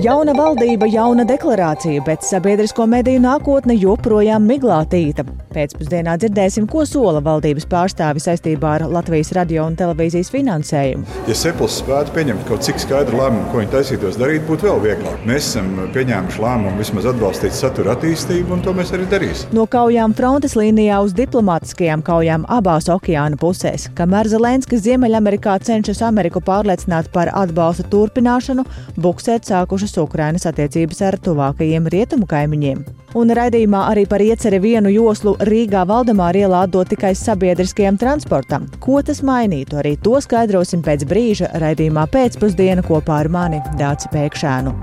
[0.00, 5.26] Jauna valdība, jauna deklarācija, bet sabiedrisko mediju nākotne joprojām miglātīta.
[5.50, 11.04] Pēcpusdienā dzirdēsim, ko sola valdības pārstāvi saistībā ar Latvijas radio un televīzijas finansējumu.
[11.28, 15.26] Ja Sepels spētu pieņemt kaut cik skaidru lēmumu, ko viņi taisītos darīt, būtu vēl vieglāk.
[15.28, 19.52] Mēs esam pieņēmuši lēmumu vismaz atbalstīt satura attīstību, un to mēs arī darīsim.
[19.58, 26.40] No kaujām frontes līnijā uz diplomātiskajām kaujām abās okeāna pusēs, kamēr Zelenskis Ziemeļamerikā cenšas Ameriku
[26.46, 28.64] pārliecināt par atbalsta turpināšanu,
[28.96, 32.84] buksēt sākušas Ukrainas attiecības ar tuvākajiem rietumu kaimiņiem.
[33.18, 38.68] Un raidījumā arī par ieceri vienu joslu Rīgā Valdemāra ielā dot tikai sabiedriskajam transportam.
[38.78, 39.80] Ko tas mainītu?
[39.82, 44.76] Arī to skaidrosim pēc brīža raidījumā pēcpusdiena kopā ar mani Dāci Pēkšēnu.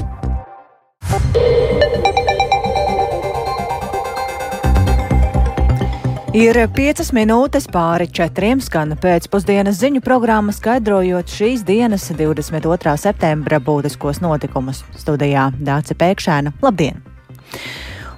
[6.38, 12.92] Ir piecas minūtes pāri četriem skan pēcpusdienas ziņu programma, skaidrojot šīs dienas 22.
[13.02, 14.84] septembra būtiskos notikumus.
[15.02, 16.52] Studijā Dāca Pēkšēna.
[16.62, 17.00] Labdien!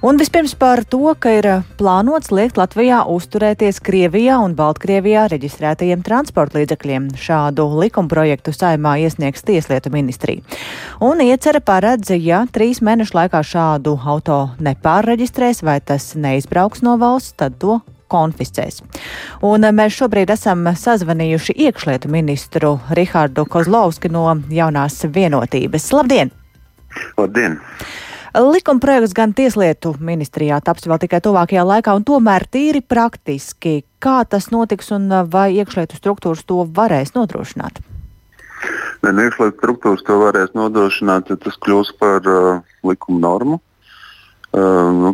[0.04, 1.48] Un vispirms par to, ka ir
[1.80, 7.06] plānots liekt Latvijā uzturēties Krievijā un Baltkrievijā reģistrētajiem transporta līdzekļiem.
[7.16, 10.44] Šādu likumprojektu saimā iesniegs Tieslietu ministrija.
[11.00, 17.38] Un iecerē paredz, ja trīs mēnešu laikā šādu auto nepārreģistrēs vai tas neizbrauks no valsts,
[17.40, 17.78] tad to
[18.10, 18.82] konfiscēs.
[19.46, 25.90] Un mēs šobrīd esam sazvanījuši iekšlietu ministru Rihardu Kozlovski no jaunās vienotības.
[25.96, 26.34] Labdien!
[27.18, 27.58] Labdien!
[28.34, 34.20] Likuma projekts gan Tieslietu ministrijā taps vēl tikai tuvākajā laikā, un tomēr tīri praktiski, kā
[34.22, 37.80] tas notiks un vai iekšlietu struktūras to varēs nodrošināt?
[39.02, 43.58] Ne, nu, iekšlietu struktūras to varēs nodrošināt, ja tas kļūs par uh, likuma normu.
[44.54, 45.12] Uh, nu,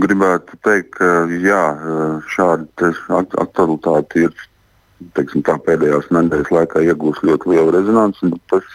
[0.00, 1.10] gribētu teikt, ka
[1.42, 1.62] jā,
[2.34, 2.92] šāda
[3.42, 4.46] aktualitāte ir
[5.14, 8.32] teiksim, pēdējās nedēļas laikā iegūst ļoti lielu rezonanci.
[8.50, 8.66] Tas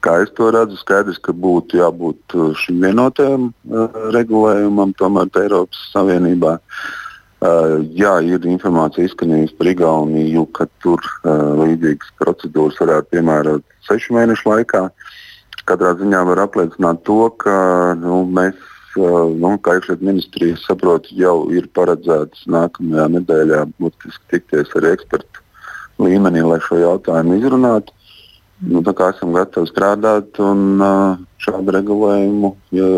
[0.00, 6.54] Kā es to redzu, skaidrs, ka būtu jābūt šim vienotajam uh, regulējumam, tomēr Eiropas Savienībā.
[7.40, 14.16] Uh, jā, ir informācija izskanējusi par Igauniju, ka tur uh, līdzīgas procedūras varētu piemērot sešu
[14.16, 14.86] mēnešu laikā.
[15.68, 17.56] Katrā ziņā var apliecināt to, ka
[18.00, 18.56] nu, mēs,
[18.96, 25.44] nu, kā iekšļietu ministrija, saprotu, jau ir paredzēts nākamajā nedēļā būtiski tikties ar ekspertu
[26.02, 27.94] līmenī, lai šo jautājumu izrunātu.
[28.60, 30.82] Nu, esam gatavi strādāt un
[31.40, 32.54] šādu regulējumu.
[32.76, 32.92] Ja,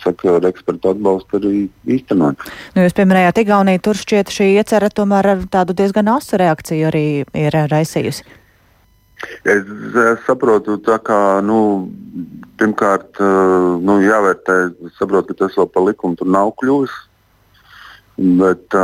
[0.00, 1.58] Saka, ar ekspertu atbalstu arī
[1.92, 2.40] īstenot.
[2.72, 7.04] Nu, jūs pieminējāt Igauniju, tur šķiet šī iecerē tomēr ar tādu diezgan asu reakciju arī
[7.36, 8.24] ir raisījusi.
[9.44, 9.64] Es,
[10.04, 11.58] es saprotu, ka nu,
[12.60, 14.56] pirmkārt nu, jāvērtē,
[14.98, 16.94] saprotu, ka tas vēl pa likumu tur nav kļuvis.
[18.38, 18.76] Bet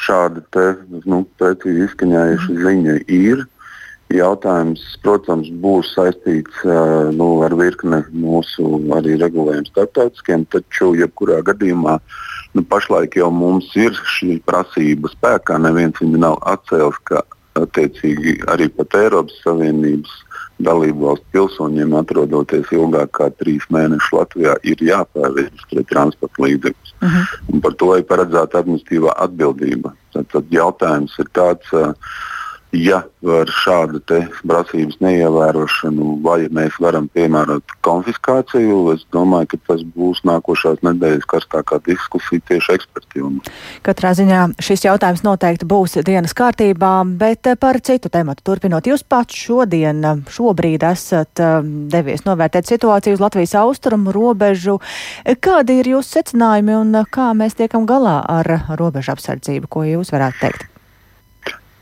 [0.00, 0.66] šāda te,
[1.06, 3.46] nu, precīzi izskaņojuša ziņa ir.
[4.10, 11.94] Jautājums, protams, būs saistīts uh, nu, ar virkni mūsu arī regulējumu starptautiskiem, taču jebkurā gadījumā
[12.58, 15.60] nu, pašlaik jau mums ir šī prasība spēkā.
[15.62, 17.22] Neviens viņu nav atcēlis, ka
[17.58, 20.12] attiecīgi arī pat Eiropas Savienības
[20.60, 26.92] dalību valstu pilsoņiem atrodoties ilgāk kā trīs mēnešus Latvijā, ir jāpārreģistrē transporta līdzekļus.
[27.00, 27.38] Uh -huh.
[27.54, 29.94] Un par to ir paredzēta administratīvā atbildība.
[30.12, 31.72] Tad, tad jautājums ir tāds.
[31.72, 31.94] Uh,
[32.72, 34.00] ja ar šādu
[34.46, 41.80] prasības neievērošanu, vai mēs varam piemērot konfiskāciju, es domāju, ka tas būs nākošās nedēļas karstākā
[41.86, 43.40] diskusija tieši ekspertiem.
[43.86, 48.88] Katrā ziņā šis jautājums noteikti būs dienas kārtībā, bet par citu tematu turpinot.
[48.88, 54.78] Jūs pats šodien, šobrīd esat um, devies novērtēt situāciju uz Latvijas austrumu robežu.
[55.42, 59.70] Kādi ir jūsu secinājumi un kā mēs tiekam galā ar robežu apsardzību?
[59.70, 60.69] Ko jūs varētu teikt?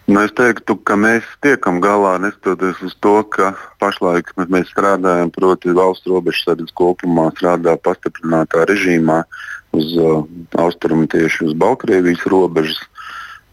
[0.08, 5.74] Nu, es teiktu, ka mēs tiekam galā neskatoties uz to, ka pašlaik mēs strādājam, proti,
[5.76, 9.19] valsts robežsardze kopumā strādā pastiprinātā režīmā
[9.76, 10.22] uz uh,
[10.64, 12.80] austrumu tieši uz Baltkrievijas robežas.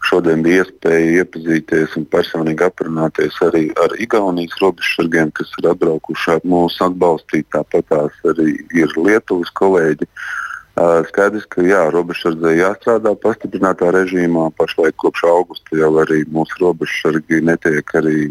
[0.08, 6.88] Šodien bija iespēja iepazīties un personīgi aprunāties arī ar Igaunijas robežsargiem, kas ir atbraukuši mūsu
[6.88, 7.50] atbalstīt.
[7.52, 10.08] Tāpat tās arī ir Lietuvas kolēģi.
[10.08, 10.45] Uh,
[10.76, 14.50] Skaidrs, ka jā, robežsardzē jāstrādā pastiprinātā režīmā.
[14.60, 18.28] Pašlaik kopš augusta jau arī mūsu robežsargi netiek arī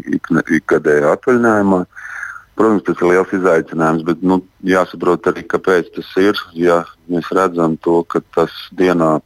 [0.54, 1.80] ikgadējā atvaļinājumā.
[2.56, 6.38] Protams, tas ir liels izaicinājums, bet nu, jāsaprot arī, kāpēc tas ir.
[6.54, 9.16] Ja mēs redzam to, ka tas dienā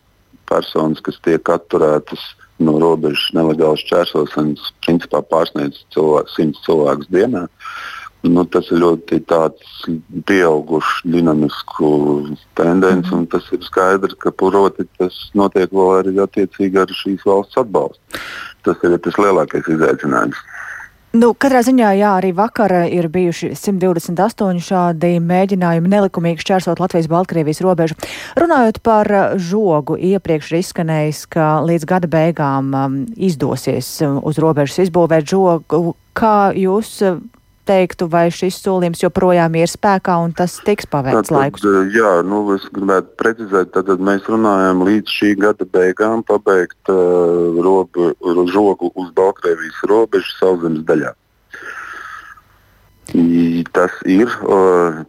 [0.48, 2.24] personas, kas tiek atturētas
[2.60, 7.44] no robežas nelegālas čērsošanas, principā pārsniedz cilvēku, 100 cilvēkus dienā.
[7.44, 9.22] Uh, Nu, tas ir ļoti
[10.28, 11.78] pieaugušs, dinamisks
[12.58, 17.60] tendence, un tas ir skaidrs, ka proti, tas notiek vēl arī attiecīgi ar šīs valsts
[17.62, 18.20] atbalstu.
[18.66, 20.42] Tas ir tas lielākais izaicinājums.
[21.10, 27.96] Nu, katrā ziņā, jā, arī vakar ir bijuši 128 šādi mēģinājumi nelikumīgi šķērsot Latvijas-Baltkrievijas robežu.
[28.38, 34.84] Runājot par žogu, iepriekš ir izskanējis, ka līdz gada beigām um, izdosies um, uz robežas
[34.84, 35.96] izbūvēt žogu.
[36.14, 37.00] Kā jūs
[37.68, 41.64] teiktu, vai šis solījums joprojām ir spēkā un tas tiks paveikts laikus?
[41.66, 47.60] Eh, jā, nu, es gribētu precizēt, tad mēs runājam līdz šī gada beigām pabeigt uh,
[47.62, 48.12] robu,
[48.50, 51.14] žogu uz Baltkrievijas robežu sauszemes daļā.
[53.10, 54.30] Tas ir,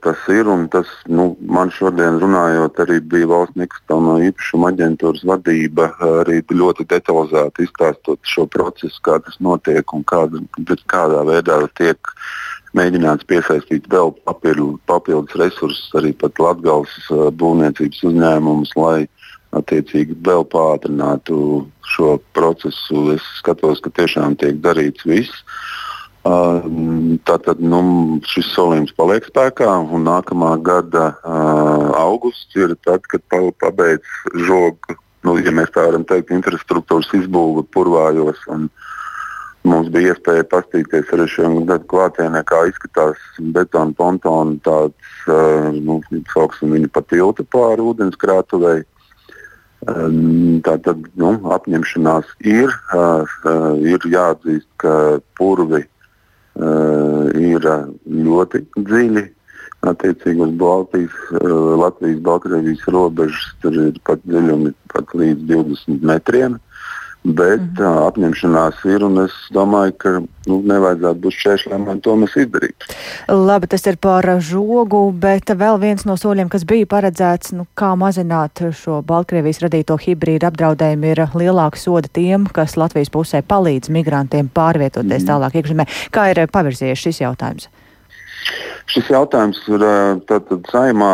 [0.01, 5.91] tas ir, un tas nu, man šodien runājot, arī bija valsts nekustamā īpašuma aģentūras vadība,
[6.21, 10.41] arī ļoti detalizēti izstāstot šo procesu, kā tas notiek un kāda,
[10.89, 12.13] kādā veidā tiek
[12.77, 16.95] mēģināts piesaistīt vēl papildu, papildus resursus, arī pat Latvijas
[17.37, 19.05] būvniecības uzņēmumus, lai
[19.57, 23.11] attiecīgi vēl pātrinātu šo procesu.
[23.15, 25.43] Es skatos, ka tiešām tiek darīts viss.
[26.21, 27.79] Tātad nu,
[28.29, 33.23] šis solījums paliek spēkā, un nākamā gada uh, augusts ir tad, kad
[33.57, 34.05] pabeidz
[34.45, 38.37] žogu, nu, ja mēs tā varam teikt, infrastruktūras izbūve purvājos.
[39.65, 43.17] Mums bija iespēja paskatīties arī šajā gada klātienē, kā izskatās
[43.57, 46.03] betona pontona tāds, uh, nu,
[46.35, 48.83] sauksim viņu pa tiltu pāri ūdenskrātuvei.
[49.89, 52.69] Um, tā tad nu, apņemšanās ir.
[52.93, 53.25] Uh,
[53.81, 55.89] ir jāatzīst, ka purvi uh,
[56.59, 57.67] ir
[58.27, 59.23] ļoti dziļi.
[59.81, 66.59] Attiecīgi uz Baltijas, uh, Latvijas-Baltkrievijas robežas tur ir pat dziļumi pat līdz 20 metriem.
[67.23, 68.07] Uh, Bet mm -hmm.
[68.07, 70.09] apņemšanās ir, un es domāju, ka
[70.47, 72.87] nu, nevajadzētu būt šķēršļiem, lai to mēs izdarītu.
[73.27, 77.93] Labi, tas ir par žogu, bet vēl viens no soļiem, kas bija paredzēts, nu, kā
[77.95, 84.49] mazināt šo Baltkrievijas radīto hibrīdu apdraudējumu, ir lielāka soda tiem, kas Latvijas pusē palīdz migrantiem
[84.49, 85.29] pārvietoties mm -hmm.
[85.29, 85.85] tālāk iekšzemē.
[86.11, 87.69] Kā ir pavirzījies šis jautājums?
[88.91, 89.83] Šis jautājums ir
[90.29, 91.11] tātad saimā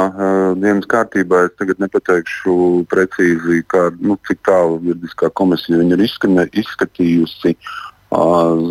[0.57, 1.43] dienas kārtībā.
[1.47, 7.57] Es tagad nepateikšu precīzi, kā, nu, cik tālu juridiskā komisija ir izskane, izskatījusi.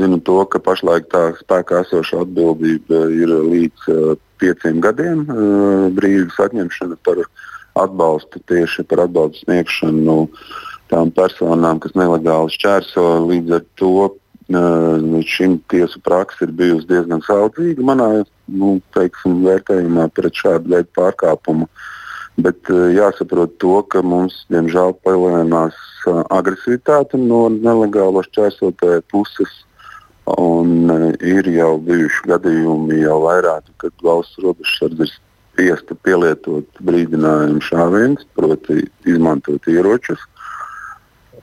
[0.01, 3.91] Zinu to, ka pašlaik tā spēkā esošā atbildība ir līdz
[4.41, 5.27] pieciem gadiem
[5.97, 7.21] brīvības atņemšana par
[7.77, 10.17] atbalstu tieši par atbalstu sniegšanu
[10.91, 13.05] tām personām, kas nelegāli šķērso.
[13.29, 13.93] Līdz ar to
[14.53, 18.09] Līdz šim tiesu praksa ir bijusi diezgan saudzīga manā
[18.47, 21.67] nu, teiksim, vērtējumā pret šādu veidu pārkāpumu.
[22.39, 25.79] Bet jāsaprot to, ka mums, diemžēl, palielinās
[26.31, 29.63] agresivitāte no nelegālo šķērsotāju puses.
[30.27, 30.91] Un
[31.23, 35.15] ir jau bijuši gadījumi, jau vairāk, kad valsts robežsardze ir
[35.57, 40.21] spiesta pielietot brīdinājumu šāvienus, proti, izmantot ieročus.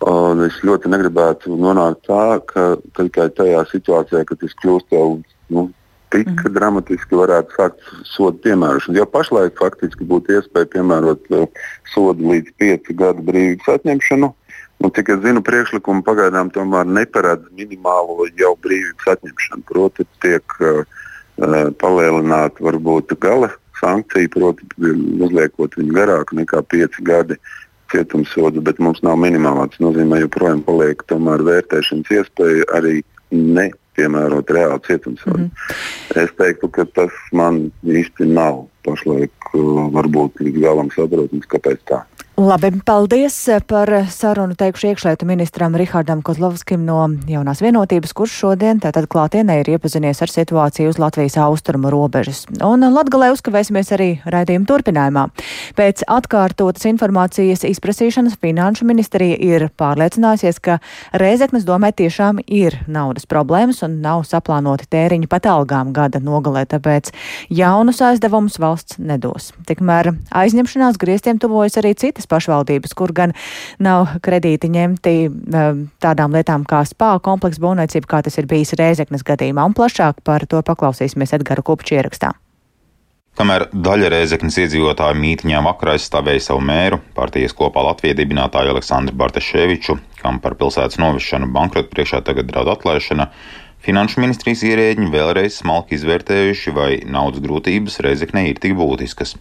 [0.04, 5.06] Un es ļoti negribētu nonākt tā, ka tikai tajā situācijā, kad tas kļūst jau
[5.54, 5.68] nu,
[6.12, 6.52] tik mm.
[6.58, 9.00] dramatiski, varētu sākt sodu piemērošanu.
[9.00, 11.48] Jo pašlaik faktiski būtu iespēja piemērot uh,
[11.94, 14.34] sodu līdz 5 gadu brīvības atņemšanu.
[14.84, 19.68] Un, cik es zinu, priekšlikumi pagaidām tomēr neparedz minimālo jau brīvības atņemšanu.
[19.72, 20.84] Proti, tiek uh,
[21.80, 24.68] palielināta varbūt gala sankcija, proti,
[25.24, 27.40] uzliekot viņu garāku nekā 5 gadi.
[27.40, 27.62] Uh,
[27.94, 29.69] cietumsodu, bet mums nav minimālā.
[29.72, 31.06] Tas nozīmē, ka joprojām paliek
[31.50, 33.01] vērtēšanas iespēja arī
[33.34, 35.38] nepiemērot reāli cietumsodu.
[35.38, 36.24] Mm -hmm.
[36.24, 42.04] Es teiktu, ka tas man īsti nav pašlaik uh, varbūt līdz galam saprotams, kāpēc tā.
[42.33, 43.35] Labi, paldies
[43.69, 49.68] par sarunu teikšu iekšlietu ministram Rihardam Kozlovskim no jaunās vienotības, kurš šodien tātad klātienē ir
[49.75, 52.47] iepazinies ar situāciju uz Latvijas austrumu robežas.
[52.57, 55.28] Un Latgalē uzkavēsimies arī raidījuma turpinājumā.
[55.78, 60.80] Pēc atkārtotas informācijas izprasīšanas Finanšu ministrija ir pārliecinājusies, ka
[61.13, 67.13] Rēzeknes domē tiešām ir naudas problēmas un nav saplānoti tēriņi pat algām gada nogalē, tāpēc
[67.54, 69.54] jaunus aizdevumus valsts nedos.
[69.69, 73.33] Tikmēr aizņemšanās griestiem tuvojas arī citas citas pašvaldības, kur gan
[73.80, 79.23] nav kredīti ņemti um, tādām lietām kā spā kompleksa būvniecība, kā tas ir bijis Rēzeknes
[79.23, 79.65] gadījumā.
[79.65, 82.33] Un plašāk par to paklausīsimies Edgara Kupča ierakstā.
[83.33, 89.97] Kamēr daļa Rēzeknes iedzīvotāju mītņā vakarā aizstāvēja savu mēru, partijas kopā Latvijas dibinātāju Aleksandru Bartaševiču,
[90.21, 93.31] kam par pilsētas novešanu bankrota priekšā tagad draud atlaišana,
[93.83, 99.33] Finanšu ministrijas ierēģi vēlreiz smalki izvērtējuši, vai naudas grūtības Rēzeknē ir tik būtiskas.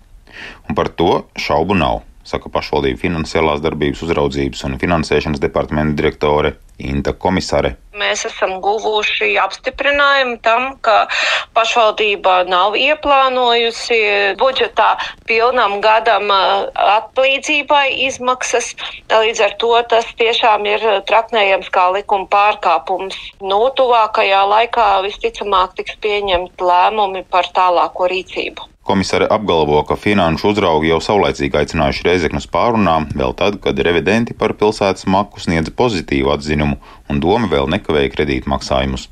[0.67, 2.01] Un par to šaubu nav.
[2.27, 7.77] Saka pašvaldību finansiālās darbības uzraudzības un finansēšanas departamenta direktore Inta Komisare.
[7.99, 11.07] Mēs esam guvuši apstiprinājumu tam, ka
[11.55, 13.99] pašvaldība nav ieplānojusi
[14.41, 14.89] budžetā
[15.29, 18.73] pilnam gadam atlīdzībai izmaksas.
[19.13, 23.21] Līdz ar to tas tiešām ir traknējams kā likuma pārkāpums.
[23.45, 28.72] Nu, tuvākajā laikā visticamāk tiks pieņemt lēmumi par tālāko rīcību.
[28.83, 34.57] Komisāre apgalvo, ka finanšu uzraugi jau saulēcīgi aicinājuši Reizeknas pārunām, vēl tad, kad revidenti par
[34.59, 39.07] pilsētas maku sniedza pozitīvu atzinumu un doma vēl nekavēja kredītmaksājumus.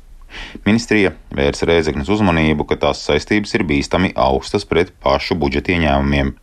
[0.67, 6.35] Ministrija vērsa Reizeknas uzmanību, ka tās saistības ir bīstami augstas pret pašu budžeta ieņēmumiem.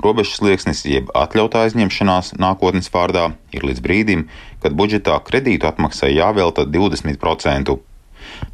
[0.00, 4.28] Robežas slieksnis jeb atļautā aizņemšanās nākotnes vārdā ir līdz brīdim,
[4.64, 7.76] kad budžetā kredītu atmaksai jāvelta 20%.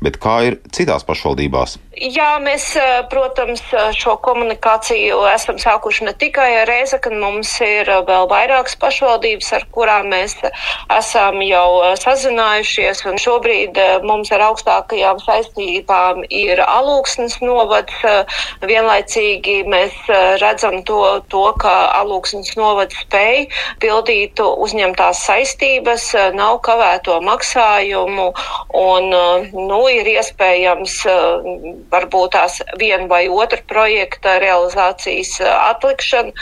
[0.00, 1.78] Bet kā ir citās pašvaldībās?
[2.00, 7.90] Jā, mēs, eh, protams, eh, šo komunikāciju esam sākuši ne tikai ar Reizeknu, mums ir
[7.90, 10.32] eh, vēl vairākas pašvaldības, ar kurām mēs
[10.96, 17.92] esam jau sazinājušies, šobrīd mums ar augstākajām saistībām ir alūksnes novads.
[18.62, 19.92] Vienlaicīgi mēs
[20.40, 23.48] redzam to, to ka alūksnes novads spēj
[23.80, 28.32] pildīt uzņemtās saistības, nav kavēto maksājumu,
[28.72, 29.10] un,
[29.52, 30.98] nu, ir iespējams
[31.90, 36.32] varbūt tās viena vai otra projekta realizācijas eh, atlikšana,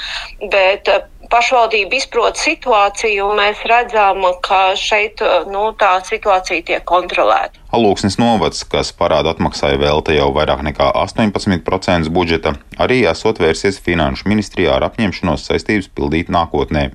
[0.53, 6.85] bet eh, pašvaldība izprot situāciju, un mēs redzam, ka šeit eh, nu, tā situācija tiek
[6.89, 7.57] kontrolēta.
[7.75, 14.29] Alūksnes novads, kas parāda atmaksāja velta jau vairāk nekā 18% budžeta, arī esot vērsies Finanšu
[14.31, 16.89] ministrijā ar apņemšanos saistības pildīt nākotnē,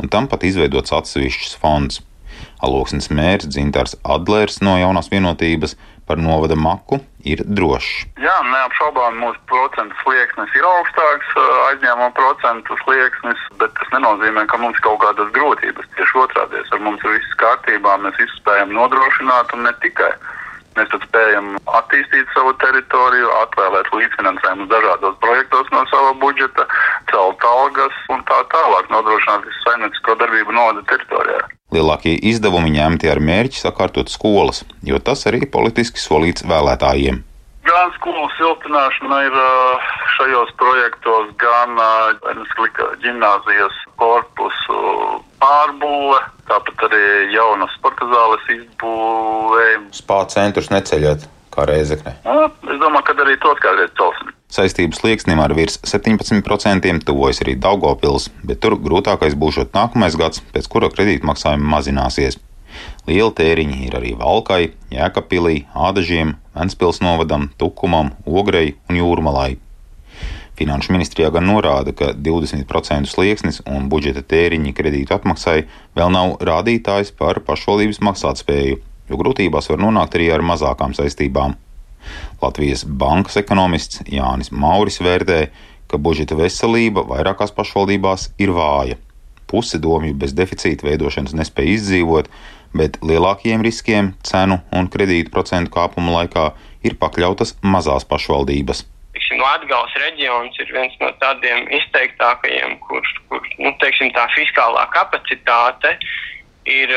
[0.00, 2.02] un tam pat izveidots atsevišķs fonds.
[2.64, 5.76] Alūksnes mērs Dzintars Adlers no jaunās vienotības
[6.08, 6.98] par novada maku
[7.28, 8.06] ir drošs.
[8.22, 11.34] Jā, neapšaubām mūsu procentu slieksnis ir augstāks,
[11.68, 15.90] aizņēmuma procentu slieksnis, bet tas nenozīmē, ka mums kaut kādas grūtības.
[15.98, 20.14] Tieši otrādi, ar mums ir viss kārtībā, mēs visu spējam nodrošināt un ne tikai.
[20.78, 26.66] Mēs tad spējam attīstīt savu teritoriju, atvēlēt līdzfinansējumus dažādos projektos no sava budžeta,
[27.10, 31.40] celt algas un tā tālāk nodrošināt visu saimniecisko darbību novada teritorijā.
[31.74, 37.24] Lielākie izdevumi ņemti ar mērķi sakārtot skolas, jo tas arī politiski solīts vēlētājiem.
[37.68, 39.34] Gan skolu siltināšana ir
[40.16, 41.76] šajos projektos, gan
[43.02, 44.78] gimnāzijas korpusu
[45.42, 47.02] pārbūve, tāpat arī
[47.34, 49.66] jaunas sporta zāles izbūve.
[50.00, 52.16] Spāņu centrus neceļot kā reizekne.
[52.24, 54.34] Es domāju, ka arī tos kādreiz celsim.
[54.48, 60.70] Saistību slieksnim ar virs 17% tuvojas arī Daugopils, bet tur grūtākais būšot nākamais gads, pēc
[60.72, 62.40] kura kredītmaksājumi mazināsies.
[63.08, 69.54] Liela tēriņi ir arī Valkai, Jēkabpilī, Ādažiem, Ventspils novadam, Tukumam, Ogrei un Jūrmalai.
[70.58, 75.62] Finanšu ministrijā gan norāda, ka 20% slieksnis un budžeta tēriņi kredītu atmaksai
[75.96, 81.56] vēl nav rādītājs par pašvaldības maksātspēju, jo grūtībās var nonākt arī ar mazākām saistībām.
[82.42, 85.40] Latvijas bankas ekonomists Jānis Mauris vērtē,
[85.88, 89.00] ka budžeta veselība vairākās pašvaldībās ir vāja.
[89.48, 92.28] Puse domju bez deficīta veidošanas nespēja izdzīvot,
[92.76, 96.50] bet lielākiem riskiem cenu un kredītu procentu kāpuma laikā
[96.86, 98.84] ir pakļautas mazās pašvaldības.
[99.38, 105.94] Latvijas reģions ir viens no tādiem izteiktākajiem, kur, kur nu, teiksim, tā fiskālā kapacitāte
[106.68, 106.92] ir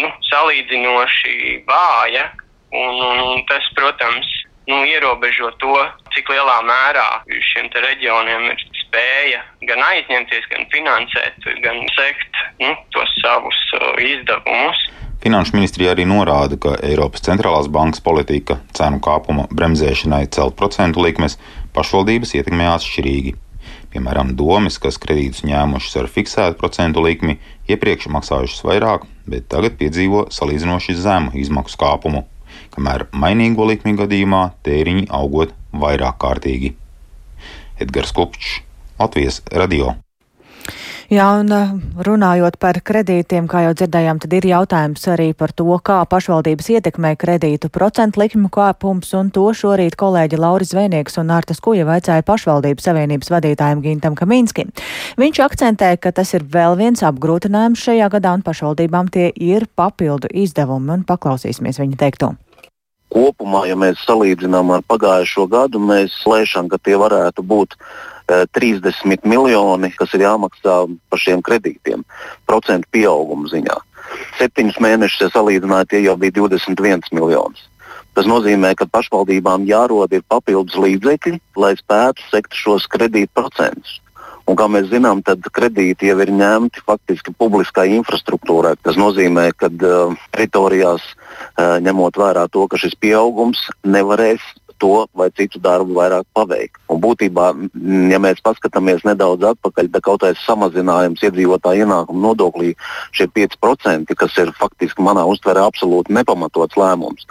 [0.00, 2.30] nu, salīdzinoši vāja.
[2.72, 4.28] Un, un, un tas, protams,
[4.70, 5.74] nu, ierobežo to,
[6.14, 7.08] cik lielā mērā
[7.50, 14.86] šiem reģioniem ir spēja gan aizņemties, gan finansēt, gan sekt nu, tos savus uh, izdevumus.
[15.22, 21.38] Finanšu ministrija arī norāda, ka Eiropas centrālās bankas politika cenu kāpuma bremzēšanai celt procentu likmes
[21.76, 23.36] pašvaldības ietekmē atšķirīgi.
[23.92, 27.38] Piemēram, domas, kas kredītus ņēmušas ar fiksētu procentu likmi,
[27.70, 32.26] iepriekš maksājušas vairāk, bet tagad piedzīvo salīdzinoši zemu izmaksu kāpumu
[32.74, 36.74] kamēr mainīgo likmi gadījumā tēriņi augot vairāk kārtīgi.
[37.80, 38.60] Edgars Kopčs,
[39.00, 40.01] Latvijas radio.
[41.12, 41.72] Jā, un uh,
[42.06, 47.10] runājot par kredītiem, kā jau dzirdējām, tad ir jautājums arī par to, kā pašvaldības ietekmē
[47.20, 52.88] kredītu procentu likmu kāpums, un to šorīt kolēģi Lauris Zvēnieks un Nārtas Kuja vaicāja pašvaldības
[52.88, 54.70] savienības vadītājiem Gintam Kamīnskim.
[55.20, 60.32] Viņš akcentē, ka tas ir vēl viens apgrūtinājums šajā gadā, un pašvaldībām tie ir papildu
[60.32, 62.32] izdevumi, un paklausīsimies viņa teikto
[63.12, 69.26] kopumā, ja mēs salīdzinām ar pagājušo gadu, mēs lēšam, ka tie varētu būt e, 30
[69.28, 70.76] miljoni, kas ir jāmaksā
[71.12, 72.06] par šiem kredītiem,
[72.48, 73.78] procentu pieauguma ziņā.
[74.40, 77.68] Septiņus mēnešus, ja salīdzinājāt, tie jau bija 21 miljonus.
[78.12, 84.01] Tas nozīmē, ka pašvaldībām jārod papildus līdzekļi, lai spētu sekt šos kredītu procentus.
[84.46, 88.74] Un, kā mēs zinām, tad kredīti jau ir ņemti faktiski publiskai infrastruktūrai.
[88.82, 94.42] Tas nozīmē, ka uh, teritorijās, uh, ņemot vērā to, ka šis pieaugums nevarēs
[94.82, 96.80] to vai citu darbu vairāk paveikt.
[96.90, 97.46] Un būtībā,
[98.10, 102.72] ja mēs paskatāmies nedaudz atpakaļ, tad kaut kāds samazinājums iedzīvotāju ienākumu nodoklī
[103.14, 107.28] šie 5%, kas ir faktiski manā uztverē absolūti nepamatots lēmums.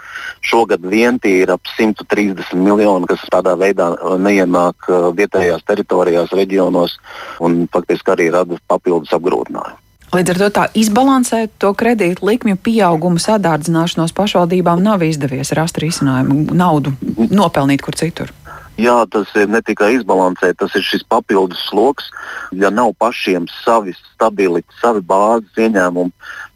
[0.48, 3.92] Šogad vien tie ir ap 130 miljoni, kas tādā veidā
[4.22, 6.98] neienāk uh, vietējās teritorijās, reģionos
[7.44, 9.81] un faktiski arī rada papildus apgrūtinājumu.
[10.12, 16.52] Līdz ar to tā izbalansēt to kredītu likmju pieaugumu sadārdzināšanos pašvaldībām nav izdevies rast risinājumu,
[16.52, 16.92] naudu
[17.32, 18.34] nopelnīt kur citur.
[18.80, 22.08] Jā, tas ir ne tikai izbalansēt, tas ir šis papildus sloks.
[22.56, 26.12] Ja nav pašiem savi stabili, savi bāzes ieņēmumi,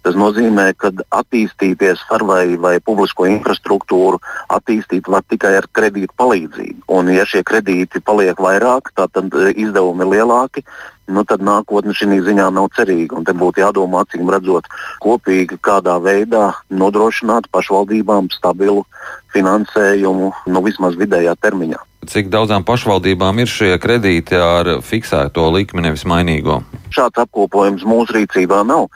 [0.06, 4.20] Tas nozīmē, ka attīstīties var vai, vai publisko infrastruktūru
[4.54, 6.85] attīstīt var tikai ar kredītu palīdzību.
[6.94, 10.62] Un, ja šie kredīti paliek vairāk, tad izdevumi ir lielāki,
[11.11, 13.18] nu, tad nākotne šī ziņā nav cerīga.
[13.26, 14.70] Te būtu jādomā, acīm redzot,
[15.02, 18.87] kopīgi kādā veidā nodrošināt pašvaldībām stabilu
[19.35, 21.82] finansējumu nu, vismaz vidējā termiņā.
[22.06, 26.60] Cik daudzām pašvaldībām ir šie kredīti ar fiksēto likmi, nevis mainīgo?
[26.94, 28.86] Šāds apkopojums mūsu rīcībā nav,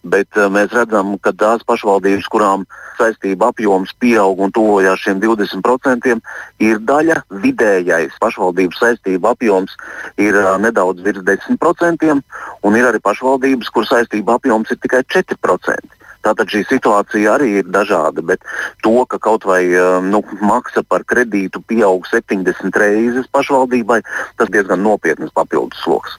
[0.00, 2.64] bet uh, mēs redzam, ka tās pašvaldības, kurām
[2.96, 6.14] saistība apjoms pieaug un tuvojās šiem 20%,
[6.64, 9.76] ir daļa vidējais pašvaldības saistība apjoms
[10.16, 12.14] ir uh, nedaudz virs 10%,
[12.64, 16.03] un ir arī pašvaldības, kur saistība apjoms ir tikai 4%.
[16.24, 18.44] Tātad šī situācija arī ir dažāda, bet
[18.84, 24.00] to, ka kaut vai um, nu, maksa par kredītu pieaug 70 reizes pašvaldībai,
[24.40, 26.18] tas diezgan nopietnas papildus sloks.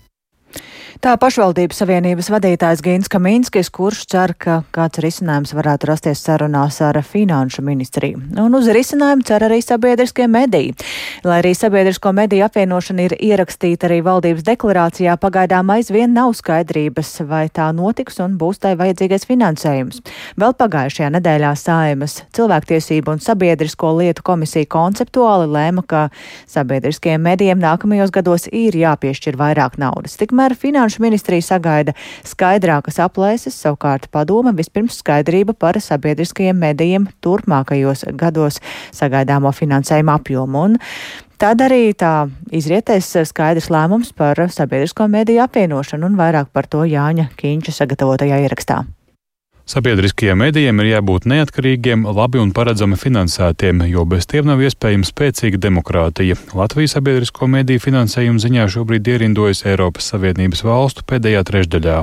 [1.04, 6.96] Tā pašvaldības savienības vadītājs Gins Kaminskis, kurš cer, ka kāds risinājums varētu rasties sarunās ar
[7.04, 8.22] Finanšu ministriju.
[8.40, 10.72] Un uz risinājumu cer arī sabiedriskie mediji.
[11.28, 17.50] Lai arī sabiedrisko mediju apvienošana ir ierakstīta arī valdības deklarācijā, pagaidām aizvien nav skaidrības, vai
[17.52, 20.00] tā notiks un būs tai vajadzīgais finansējums.
[20.40, 26.08] Vēl pagājušajā nedēļā Saimas cilvēktiesību un sabiedrisko lietu komisija konceptuāli lēma, ka
[26.48, 30.16] sabiedriskajiem medijiem nākamajos gados ir jāpiešķir vairāk naudas.
[30.22, 38.06] Tikmēr finanšu Finanšu ministrija sagaida skaidrākas aplēses, savukārt padome vispirms skaidrība par sabiedriskajiem medijiem turpmākajos
[38.16, 38.62] gados
[38.96, 40.64] sagaidāmo finansējumu apjomu.
[40.64, 40.78] Un
[41.36, 47.34] Tad arī tā izrietēs skaidrs lēmums par sabiedrisko mediju apvienošanu un vairāk par to Jāņa
[47.36, 48.86] Kīņša sagatavotajā ierakstā.
[49.66, 55.58] Sabiedriskajiem medijiem ir jābūt neatkarīgiem, labi un paredzami finansētiem, jo bez tiem nav iespējama spēcīga
[55.58, 56.36] demokrātija.
[56.54, 61.96] Latvijas sabiedrisko mediju finansējuma ziņā šobrīd ierindojas Eiropas Savienības valstu pēdējā trešdaļā.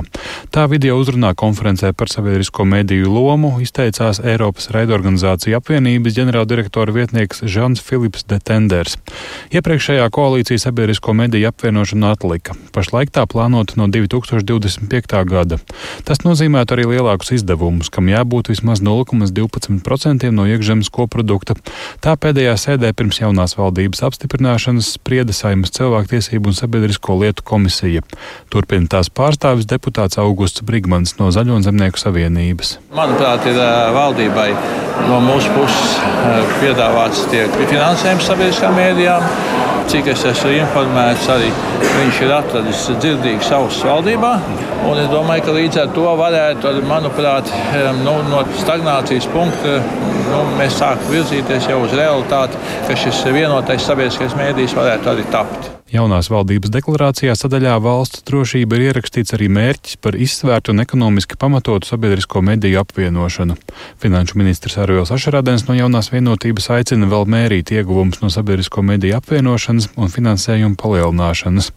[0.51, 7.79] Tā video uzrunā konferencē par sabiedrisko mediju lomu izteicās Eiropas raidorganizāciju apvienības ģenerāldirektora vietnieks Žans
[7.79, 8.99] Filips de Tenders.
[9.55, 12.59] Iepriekšējā koalīcija sabiedrisko mediju apvienošanu atlika.
[12.75, 15.17] Pašlaik tā plānota no 2025.
[15.31, 15.63] gada.
[16.03, 21.55] Tas nozīmētu arī lielākus izdevumus izdevumus, kam jābūt vismaz 0,12% no iekšzemes koprodukta.
[22.01, 28.01] Tā pēdējā sēdē pirms jaunās valdības apstiprināšanas sprieda Saimas cilvēktiesību un sabiedrisko lietu komisija.
[28.49, 32.77] Turpina tās pārstāvis deputāts Augusts Brigmans no Zaļo un Zemnieku savienības.
[32.93, 33.59] Manuprāt, ir
[33.93, 34.49] valdībai
[35.09, 35.99] no mūsu puses
[36.61, 39.72] piedāvāts tiek finansējums sabiedriskām mēdījām.
[39.91, 41.49] Cik es esmu informēts, arī
[41.83, 44.31] viņš ir atradis dzirdīgu savus valdībā.
[44.89, 47.51] Un es domāju, ka līdz ar to varētu, manuprāt,
[48.01, 49.77] nu, no stagnācijas punkta
[50.31, 55.72] nu, mēs sākam virzīties jau uz realitāti, ka šis vienotais sabiedriskais mēdījis varētu arī tapt.
[55.93, 61.85] Jaunās valdības deklarācijā sadaļā valsts drošība ir ierakstīts arī mērķis par izsvērtu un ekonomiski pamatotu
[61.85, 63.53] sabiedrisko mediju apvienošanu.
[64.01, 69.91] Finanšu ministrs Arvils Ašarādens no jaunās vienotības aicina vēl mērīt ieguvumus no sabiedrisko mediju apvienošanas
[69.93, 71.69] un finansējuma palielināšanas.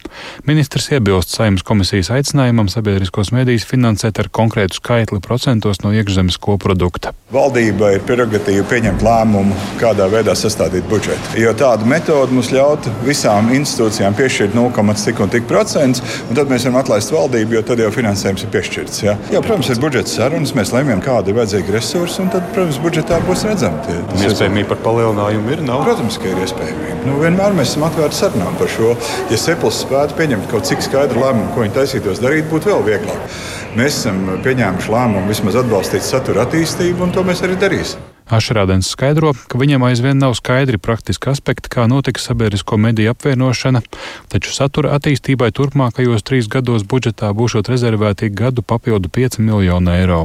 [0.49, 7.13] Ministrs iebilst saimnes komisijas aicinājumam sabiedriskos medijus finansēt ar konkrētu skaitli procentos no iekšzemes koprodukta.
[7.29, 11.37] Valdība ir prerogatīva pieņemt lēmumu, kādā veidā sastādīt budžetu.
[11.37, 16.49] Jo tāda metode mums ļautu visām institūcijām institūcijām piešķirt 0,cik un tik procents, un tad
[16.49, 19.03] mēs varam atlaist valdību, jo tad jau finansējums ir piešķirts.
[19.03, 19.15] Ja?
[19.31, 23.19] Jā, protams, ir budžeta sarunas, mēs lemjam, kādi ir vajadzīgi resursi, un tad, protams, budžetā
[23.27, 23.81] būs redzami.
[23.87, 25.85] Tie, iespējamība par palielinājumu ir nav.
[25.87, 26.97] Protams, ka ir iespējamība.
[27.07, 28.95] Nu, vienmēr mēs esam atvērti sarunām par šo.
[29.31, 33.39] Ja Seplis spētu pieņemt kaut cik skaidru lēmumu, ko viņi taisītos darīt, būtu vēl vieglāk.
[33.77, 38.16] Mēs esam pieņēmuši lēmumu vismaz atbalstīt satura attīstību, un to mēs arī darīsim.
[38.27, 43.79] Ašrādens skaidro, ka viņam aizvien nav skaidri praktiski aspekti, kā notika sabiedrisko mediju apvienošana,
[44.27, 50.19] taču satura attīstībai turpmākajos trīs gados budžetā būšot rezervēti gadu papildu 5 miljonu eiro.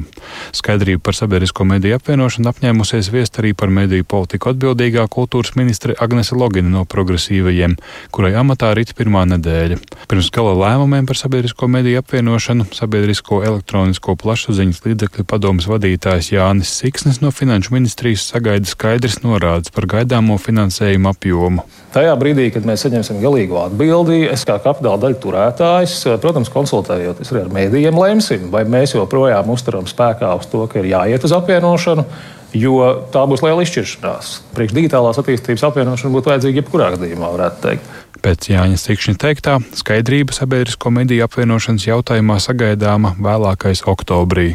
[0.51, 6.35] Skaidrību par sabiedrisko mediju apvienošanu apņēmusies viest arī par mediju politiku atbildīgā kultūras ministre Agnese
[6.35, 7.79] Logina no progresīvajiem,
[8.11, 9.79] kurai amatā rīt pirmā nedēļa.
[10.11, 17.23] Pirms gala lēmumiem par sabiedrisko mediju apvienošanu sabiedrisko elektronisko plašsaziņas līdzekļu padomas vadītājs Jānis Siksnis
[17.23, 21.65] no Finanšu ministrijas ministrijas sagaida skaidrs norādes par gaidāmo finansējumu apjomu.
[21.93, 27.51] Tajā brīdī, kad mēs saņemsim galīgo atbildi, es kā kapitāla daļu turētājs, protams, konsultējoties ar
[27.53, 32.07] mēdījiem, lemsim, vai mēs joprojām uzturam spēkā uz to, ka ir jāiet uz apvienošanu.
[32.53, 32.79] Jo
[33.13, 34.33] tā būs liela izšķiršanās.
[34.57, 37.93] Priekš digitālās attīstības apvienošana būtu vajadzīga jebkurā gadījumā, varētu teikt.
[38.23, 44.53] Pēc Jāņa Sikšņa teiktā, skaidrība sabiedrisko mediju apvienošanas jautājumā sagaidāma vēlākais oktobrī.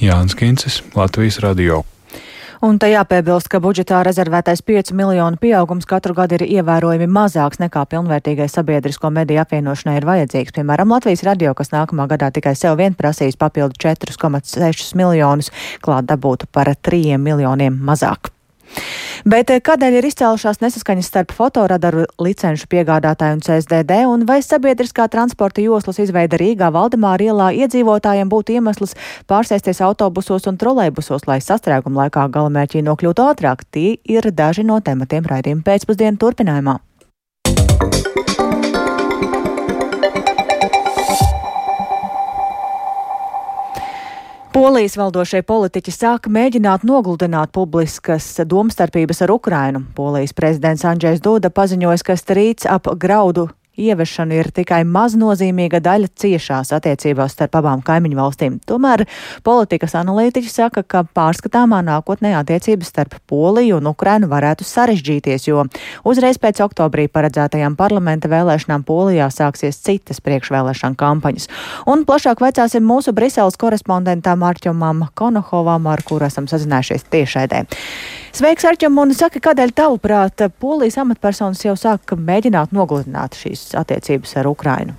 [0.00, 1.84] Jānis Kincis, Latvijas Radio.
[2.64, 7.82] Un te jāpiebilst, ka budžetā rezervētais 5 miljonu pieaugums katru gadu ir ievērojami mazāks nekā
[7.90, 10.54] pilnvērtīgai sabiedrisko mediju apvienošanai ir vajadzīgs.
[10.56, 15.52] Piemēram, Latvijas radio, kas nākamā gadā tikai sev vien prasīs papildu 4,6 miljonus,
[15.84, 18.33] klāt dabūtu par 3 miljoniem mazāk.
[19.24, 25.06] Bet eh, kādēļ ir izcēlušās nesaskaņas starp fotoradaru licenšu piegādātāju un CSDD, un vai sabiedriskā
[25.08, 28.92] transporta joslas izveida Rīgā Valdemāra ielā iedzīvotājiem būtu iemesls
[29.30, 33.64] pārsēsties autobusos un trolejbusos, lai sastrēguma laikā galamērķī nokļūtu ātrāk?
[33.72, 36.82] Tie ir daži no tematiem raidījuma pēcpusdienu turpinājumā.
[44.54, 49.80] Polijas valdošie politiķi sāka mēģināt nogludināt publiskas domstarpības ar Ukrainu.
[49.96, 53.48] Polijas prezidents Andrzejs Duda paziņoja, ka strīds ap graudu
[53.80, 58.58] ieviešana ir tikai maznozīmīga daļa ciešās attiecībās starp abām kaimiņu valstīm.
[58.68, 59.04] Tomēr
[59.46, 65.66] politikas analītiķi saka, ka pārskatāmā nākotnē attiecības starp Poliju un Ukrainu varētu sarežģīties, jo
[66.06, 71.48] uzreiz pēc oktobrī paredzētajām parlamenta vēlēšanām Polijā sāksies citas priekšvēlēšana kampaņas.
[71.90, 77.64] Un plašāk vecāsim mūsu Briseles korespondentam Arķomam Konohovam, ar kuru esam sazinājušies tiešaidē.
[78.34, 84.48] Sveiks, Arķom, un saka, kādēļ tavuprāt polijas amatpersonas jau sāk mēģināt nogludināt šīs attiecības ar
[84.50, 84.96] Ukrainu?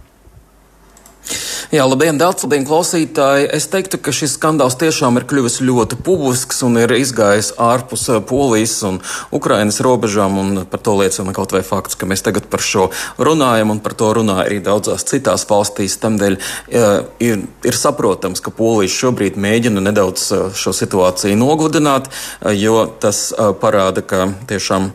[1.73, 3.47] Jā, labdien, daudz labdien, klausītāji.
[3.57, 8.19] Es teiktu, ka šis skandāls tiešām ir kļuvis ļoti publisks un ir izgājis ārpus eh,
[8.21, 8.99] Polijas un
[9.33, 10.37] Ukrainas robežām.
[10.69, 14.11] Par to liecina kaut vai fakts, ka mēs tagad par šo runājam, un par to
[14.13, 15.97] runā arī daudzās citās valstīs.
[16.03, 16.37] Tamdēļ
[16.69, 16.91] jā,
[17.25, 23.31] ir, ir saprotams, ka Polija šobrīd mēģina nedaudz eh, šo situāciju nogludināt, eh, jo tas
[23.61, 24.91] parāda, ka tiešām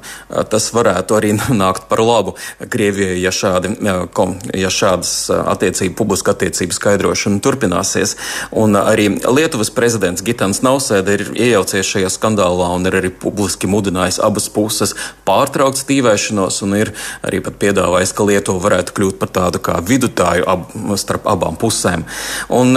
[0.53, 3.75] tas varētu arī nākt par labu Krievijai, ja, šādi,
[4.55, 8.17] ja šādas attiecību publiska attiecību skaidrošana turpināsies.
[8.57, 14.21] Un arī Lietuvas prezidents Gitans Nausēda ir iejaucies šajā skandālā un ir arī publiski mudinājis
[14.25, 14.97] abas puses
[15.29, 16.93] pārtraukt stīvēšanos un ir
[17.27, 20.69] arī pat piedāvājis, ka Lietuva varētu kļūt par tādu kā vidutāju ab,
[21.01, 22.07] starp abām pusēm.
[22.49, 22.77] Un,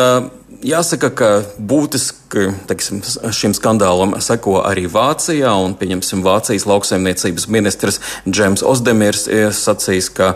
[0.63, 1.29] Jāsaka, ka
[1.59, 2.22] būtiski
[2.69, 3.01] teiksim,
[3.33, 10.33] šim skandālam seko arī Vācijā, un pieņemsim Vācijas lauksaimniecības ministrs Džems Ozdemirs sacīs, ka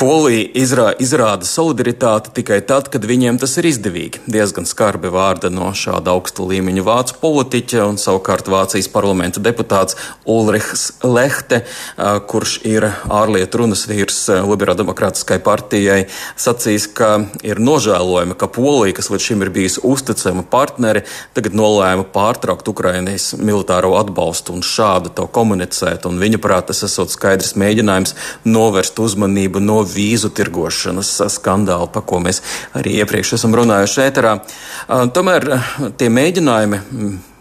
[0.00, 4.22] Polija izrā, izrāda solidaritāti tikai tad, kad viņiem tas ir izdevīgi.
[4.30, 10.86] Diezgan skarbi vārda no šāda augsta līmeņa vācu politiķa, un savukārt Vācijas parlamenta deputāts Ulrichs
[11.04, 11.62] Lehte,
[12.30, 16.06] kurš ir ārlietu runas vīrs Liberāldemokrātiskai partijai,
[16.40, 21.04] sacīs, ka ir nožēlojami, ka Polija, kas līdz šim ir bijusi uzticama partneri,
[21.36, 26.06] tagad nolēma pārtraukt Ukrainas militāro atbalstu un šādi to komunicēt.
[26.10, 28.16] Un viņa prāt, tas esot skaidrs mēģinājums
[28.48, 32.42] novērst uzmanību no vīzu tirgošanas skandāla, par ko mēs
[32.78, 34.36] arī iepriekš esam runājuši ēterā.
[35.14, 35.50] Tomēr
[36.00, 36.84] tie mēģinājumi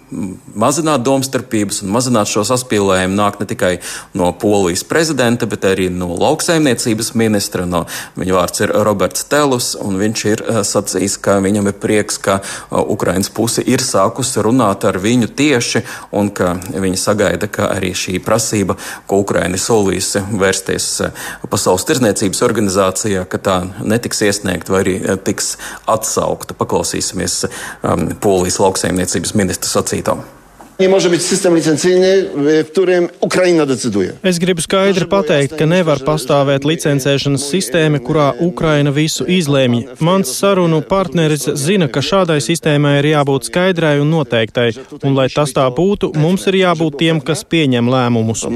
[0.10, 3.72] mazināt domstarpības un mazināt šo saspīlējumu nāk ne tikai
[4.18, 7.66] no polijas prezidenta, bet arī no lauksaimniecības ministra.
[7.70, 7.84] No,
[8.20, 12.40] viņa vārds ir Roberts Telus, un viņš ir uh, sacījis, ka viņam ir prieks, ka
[12.42, 15.84] uh, Ukrainas puse ir sākusi runāt ar viņu tieši,
[16.18, 18.78] un ka viņi sagaida, ka arī šī prasība,
[19.10, 25.56] ko Ukraina solījusi vērsties uh, Pasaules tirzniecības organizācijā, ka tā netiks iesniegta vai arī tiks
[25.90, 26.58] atsaukta.
[26.58, 30.18] Paklausīsimies um, polijas lauksaimniecības ministra sacīt sacīto.
[30.80, 32.26] Nie może być system licencyjny,
[32.64, 34.14] w którym Ukraina decyduje.
[34.24, 40.00] Es gribu skaidri pateikt, ka nevar pastāvēt licencēšanas sistēma, kurā Ukraina visu izlēmj.
[40.00, 44.72] Mans sarunu partneris zina, ka šādai sistēmai ir jābūt skaidrai un noteiktai,
[45.04, 48.48] un lai tas tā būtu, mums ir jābūt tiem, kas pieņem lēmumus.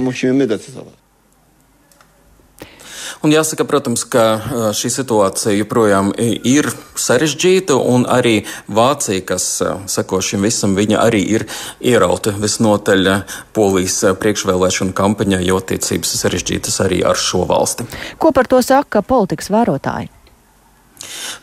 [3.24, 4.24] Un jāsaka, protams, ka
[4.76, 6.68] šī situācija joprojām ir
[7.00, 9.46] sarežģīta, un arī Vācija, kas
[9.88, 11.48] seko šim visam, viņa arī ir
[11.80, 13.12] ierauta visnotaļ
[13.56, 17.88] polijas priekšvēlēšanu kampaņā, jo attiecības ir sarežģītas arī ar šo valsti.
[18.20, 20.13] Ko par to saka politikas vērotāji?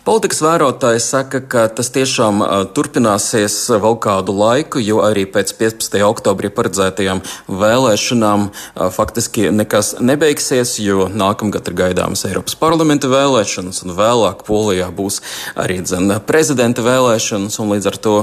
[0.05, 2.43] Politikas vērotāji saka, ka tas tiešām
[2.75, 6.01] turpināsies vēl kādu laiku, jo arī pēc 15.
[6.07, 8.49] oktobrī paredzētajām vēlēšanām
[8.97, 15.21] faktiski nekas nebeigsies, jo nākamgad ir gaidāmas Eiropas parlamenta vēlēšanas, un vēlāk Polijā būs
[15.59, 18.17] arī dzen, prezidenta vēlēšanas, un līdz ar to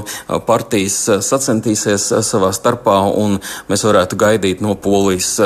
[0.48, 3.38] partijas sacentīsies savā starpā, un
[3.70, 5.36] mēs varētu gaidīt no Polijas,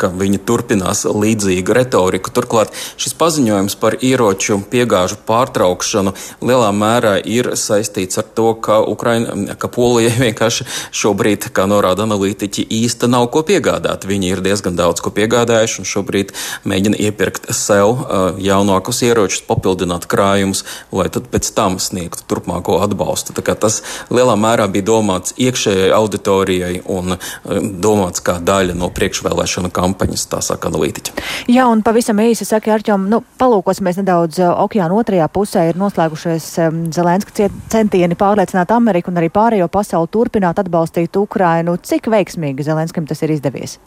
[0.00, 2.32] ka viņi turpinās līdzīgu retoriku.
[2.34, 8.80] Turklāt šis paziņojums par ieroču piegāžu pārējiem pārtraukšanu lielā mērā ir saistīts ar to, ka,
[8.94, 14.06] Ukraina, ka Polija vienkārši šobrīd, kā norāda analītiķi, īsti nav ko piegādāt.
[14.08, 16.34] Viņi ir diezgan daudz ko piegādājuši un šobrīd
[16.68, 23.34] mēģina iepirkt sev uh, jaunākus ieročus, papildināt krājumus, lai tad pēc tam sniegtu turpmāko atbalstu.
[23.34, 23.80] Tas
[24.12, 27.32] lielā mērā bija domāts iekšējai auditorijai un uh,
[27.84, 31.16] domāts kā daļa no priekšvēlēšana kampaņas, tā saka analītiķi.
[31.52, 35.78] Jā, un pavisam īsi saka Arķom, nu, palūkosimies nedaudz uh, okeāna otrajā otrajā pusē ir
[35.78, 36.46] noslēgušies
[36.92, 41.78] Zelenska centieni pārliecināt Ameriku un arī pārējo pasauli turpināt atbalstīt Ukrainu.
[41.78, 43.78] Cik veiksmīgi Zelenskim tas ir izdevies?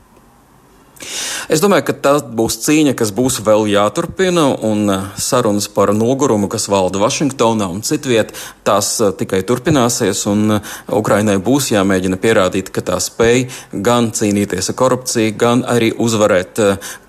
[1.48, 6.50] Es domāju, ka tā būs cīņa, kas būs vēl jāturpina, un eh, sarunas par nogurumu,
[6.52, 8.34] kas valda Vašingtonā un citviet,
[8.68, 14.74] tās eh, tikai turpināsies, un eh, Ukrainai būs jāmēģina pierādīt, ka tā spēj gan cīnīties
[14.74, 16.60] ar korupciju, gan arī uzvarēt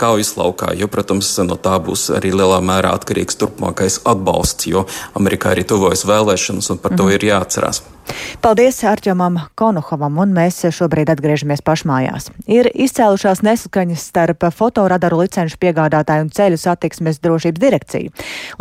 [0.00, 4.86] kaujas laukā, jo, protams, no tā būs arī lielā mērā atkarīgs turpmākais atbalsts, jo
[5.18, 7.16] Amerikā arī tuvojas vēlēšanas, un par to mm.
[7.16, 7.86] ir jāatcerās.
[8.38, 12.28] Paldies Arčamam Konohovam, un mēs šobrīd atgriežamies pašmājās.
[12.46, 18.12] Ir izcēlušās nesaskaņas starp fotoradaru licenšu piegādātāju un ceļu satiksmes drošības direkciju.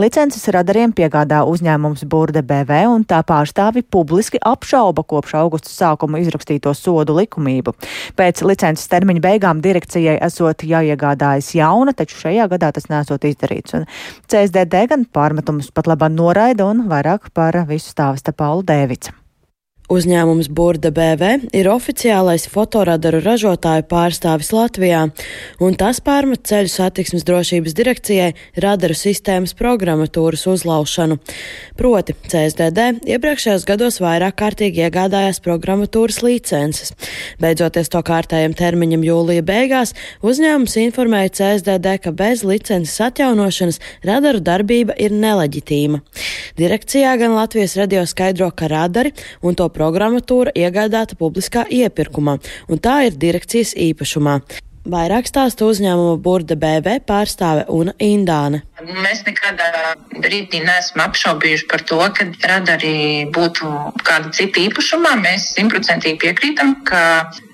[0.01, 6.73] Licences radariem piegādā uzņēmums Burde BV, un tā pārstāvi publiski apšauba kopš augusta sākuma izrakstīto
[6.73, 7.75] sodu likumību.
[8.17, 13.77] Pēc licences termiņa beigām direkcijai esot jāiegādājas jauna, taču šajā gadā tas nesot izdarīts.
[13.77, 13.85] Un
[14.25, 19.13] CSDD gan pārmetumus pat labā noraida un vairāk par visu stāsta Paula Dēvica.
[19.87, 25.05] Uzņēmums Burda BV ir oficiālais fotoradaru ražotāju pārstāvis Latvijā,
[25.63, 31.15] un tas pārmet ceļu satiksmes drošības direkcijai radaru sistēmas programmatūras uzlaušanu.
[31.79, 36.91] Proti, CSDD iepriekšējos gados vairāk kārtīgi iegādājās programmatūras licences.
[37.39, 44.99] Beidzoties to kārtējiem termiņam jūlija beigās, uzņēmums informēja CSDD, ka bez licences atjaunošanas radaru darbība
[44.99, 46.03] ir neleģitīma.
[46.57, 49.11] Direkcijā gan Latvijas radio skaidro, ka radari
[49.45, 52.39] un to programmatūra iegādāta publiskā iepirkumā,
[52.73, 54.39] un tā ir direkcijas īpašumā.
[54.87, 58.61] Vairāk stāsta uzņēmuma Burda BV pārstāve Una Indāne.
[58.87, 59.67] Mēs nekādā
[60.13, 63.67] brīdī neesam apšaubījuši par to, ka radari būtu
[64.07, 65.17] kāda cita īpašumā.
[65.25, 67.01] Mēs simtprocentīgi piekrītam, ka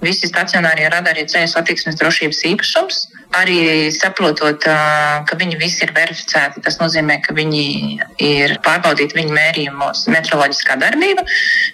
[0.05, 3.01] visi stacionārie radari ir ceļu satiksmes drošības īpašums
[3.37, 6.61] arī saprotot, ka viņi visi ir verificēti.
[6.63, 7.65] Tas nozīmē, ka viņi
[8.21, 11.25] ir pārbaudīti viņu mērījumos metroloģiskā darbība.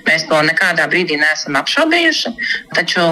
[0.07, 2.33] Mēs to nekādā brīdī neesam apšaubījuši.
[2.77, 3.03] Taču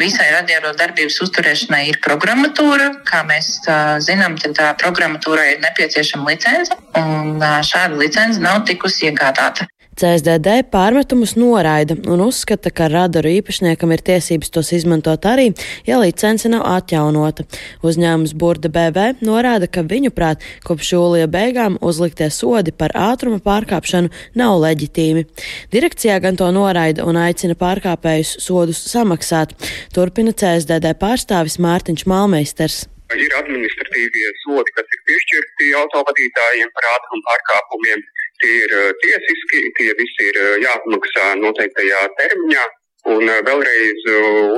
[0.00, 2.90] visai radiālo darbības uzturēšanai ir programmatūra.
[3.06, 3.62] Kā mēs
[4.04, 9.68] zinām, tad programmatūrai ir nepieciešama licence, un šāda licence nav tikusi iegādāta.
[9.96, 15.46] CSDD pārmetumus noraida un uzskata, ka radaru īpašniekam ir tiesības tos izmantot arī,
[15.88, 17.46] ja licence nav atjaunota.
[17.80, 24.58] Uzņēmums Burda BV norāda, ka viņuprāt kopš jūlija beigām uzliktie sodi par ātruma pārkāpšanu nav
[24.66, 25.24] leģitīmi.
[25.72, 29.56] Direkcijā gan to noraida un aicina pārkāpējus sodus samaksāt.
[29.96, 32.82] Turpina CSDD pārstāvis Mārtiņš Malmeisters.
[33.16, 38.02] Ir administratīvie sodi, kas ir piešķirti autovadītājiem par ātrumu pārkāpumiem
[38.40, 42.64] tie ir eh, tiesiski, tie visi ir eh, jāapmaksā noteiktajā termiņā.
[43.06, 44.06] Un eh, vēlreiz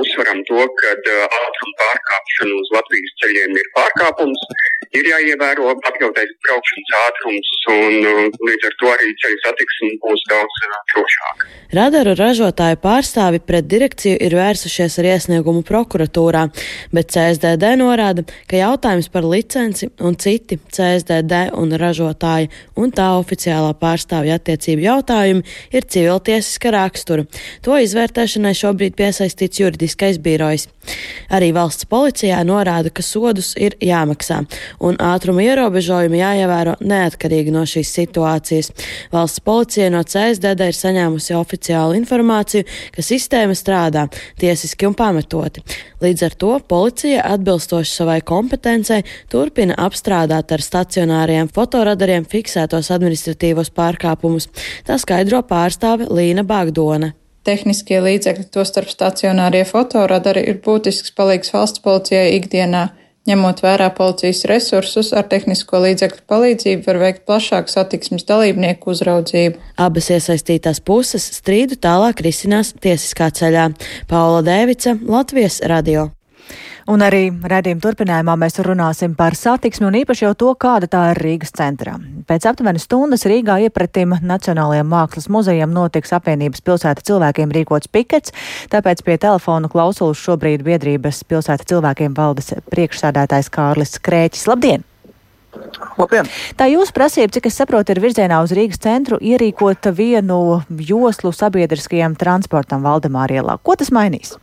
[0.01, 4.45] uzsveram to, ka ātruma pārkāpšana uz Latvijas ceļiem ir pārkāpums,
[4.97, 7.97] ir jāievēro pakļautais braukšanas ātrums, un
[8.49, 10.61] līdz ar to arī ceļu satiksme būs daudz
[10.93, 11.49] drošāka.
[11.77, 16.47] Radaru ražotāju pārstāvi pret direkciju ir vērsušies ar iesniegumu prokuratūrā,
[16.95, 23.75] bet CSDD norāda, ka jautājums par licenci un citi CSDD un ražotāja un tā oficiālā
[23.77, 27.27] pārstāvja attiecību jautājumi ir civiltiesiska rakstura.
[27.67, 30.67] To izvērtēšana izmeklēšanai šobrīd piesaistīts juridiskais birojs.
[31.29, 34.45] Arī valsts policijā norāda, ka sodus ir jāmaksā
[34.79, 38.71] un ātruma ierobežojumi jāievēro neatkarīgi no šīs situācijas.
[39.11, 44.07] Valsts policija no CSDD ir saņēmusi oficiālu informāciju, ka sistēma strādā
[44.39, 45.63] tiesiski un pamatoti.
[46.01, 54.49] Līdz ar to policija atbilstoši savai kompetencei turpina apstrādāt ar stacionāriem fotoradariem fiksētos administratīvos pārkāpumus.
[54.87, 57.13] Tā skaidro pārstāve Līna Bagdone.
[57.47, 62.89] Tehniskie līdzekļi, tostarp stacionārie fotoradari, ir būtisks palīgs valsts policijai ikdienā.
[63.29, 69.59] Ņemot vērā policijas resursus, ar tehnisko līdzekļu palīdzību var veikt plašāku satiksmes dalībnieku uzraudzību.
[69.77, 73.69] Abas iesaistītās puses strīdu tālāk risinās tiesiskā ceļā.
[74.09, 76.09] Paula Dēvica, Latvijas radio.
[76.89, 81.19] Un arī redzījuma turpinājumā mēs runāsim par satiksmi un īpaši jau to, kāda tā ir
[81.21, 81.93] Rīgas centrā.
[82.25, 88.33] Pēc aptuveni stundas Rīgā iepratim Nacionālajiem mākslas muzejam notiks apvienības pilsēta cilvēkiem rīkots pikets,
[88.73, 94.47] tāpēc pie telefona klausulas šobrīd biedrības pilsēta cilvēkiem valdes priekšsādātājs Kārlis Krēķis.
[94.49, 94.87] Labdien!
[95.99, 96.25] Labdien.
[96.57, 102.17] Tā jūsu prasība, cik es saprotu, ir virzienā uz Rīgas centru ierīkot vienu joslu sabiedriskajam
[102.17, 103.59] transportam Valdemāra ielā.
[103.61, 104.39] Ko tas mainīs?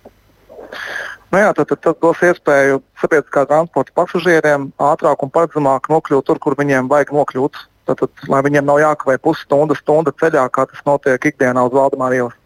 [1.34, 6.38] Nu jā, tad, tad tas dos iespēju sabiedriskā transporta pasažieriem ātrāk un paredzamāk nokļūt tur,
[6.42, 7.58] kur viņiem vajag nokļūt.
[7.86, 12.18] Tad, tad, lai viņiem nav jākavē pusstundu, stunda ceļā, kā tas notiek ikdienā uz Valdemāra
[12.18, 12.38] ielas.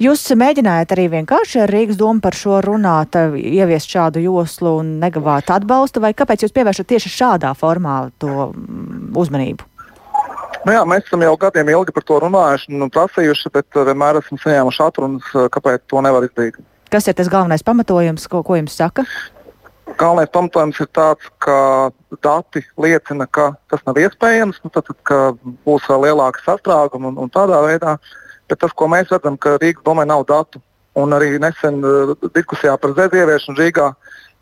[0.00, 5.50] Jūs mēģinājāt arī vienkārši ar Rīgas domu par šo runāt, ieviest šādu joslu un negavāt
[5.52, 9.66] atbalstu, vai kāpēc jūs pievēršat tieši šādā formā to mm, uzmanību?
[10.64, 14.40] Nu jā, mēs esam jau gadiem ilgi par to runājuši un prasījuši, bet vienmēr esam
[14.40, 16.58] saņēmuši atrunas, kāpēc to nevar izdarīt.
[16.88, 19.04] Kas ir tas galvenais pamatojums, ko, ko jums saka?
[20.00, 21.90] Galvenais pamatojums ir tāds, ka
[22.24, 25.18] dati liecina, ka tas nav iespējams, nu, tad, ka
[25.66, 27.98] būs vēl lielāka sastrēguma un, un tādā veidā.
[28.48, 30.62] Bet tas, ko mēs redzam, ka Rīgas domē nav datu.
[30.98, 33.90] Un arī nesen uh, diskusijā par zēdu ieviešanu Rīgā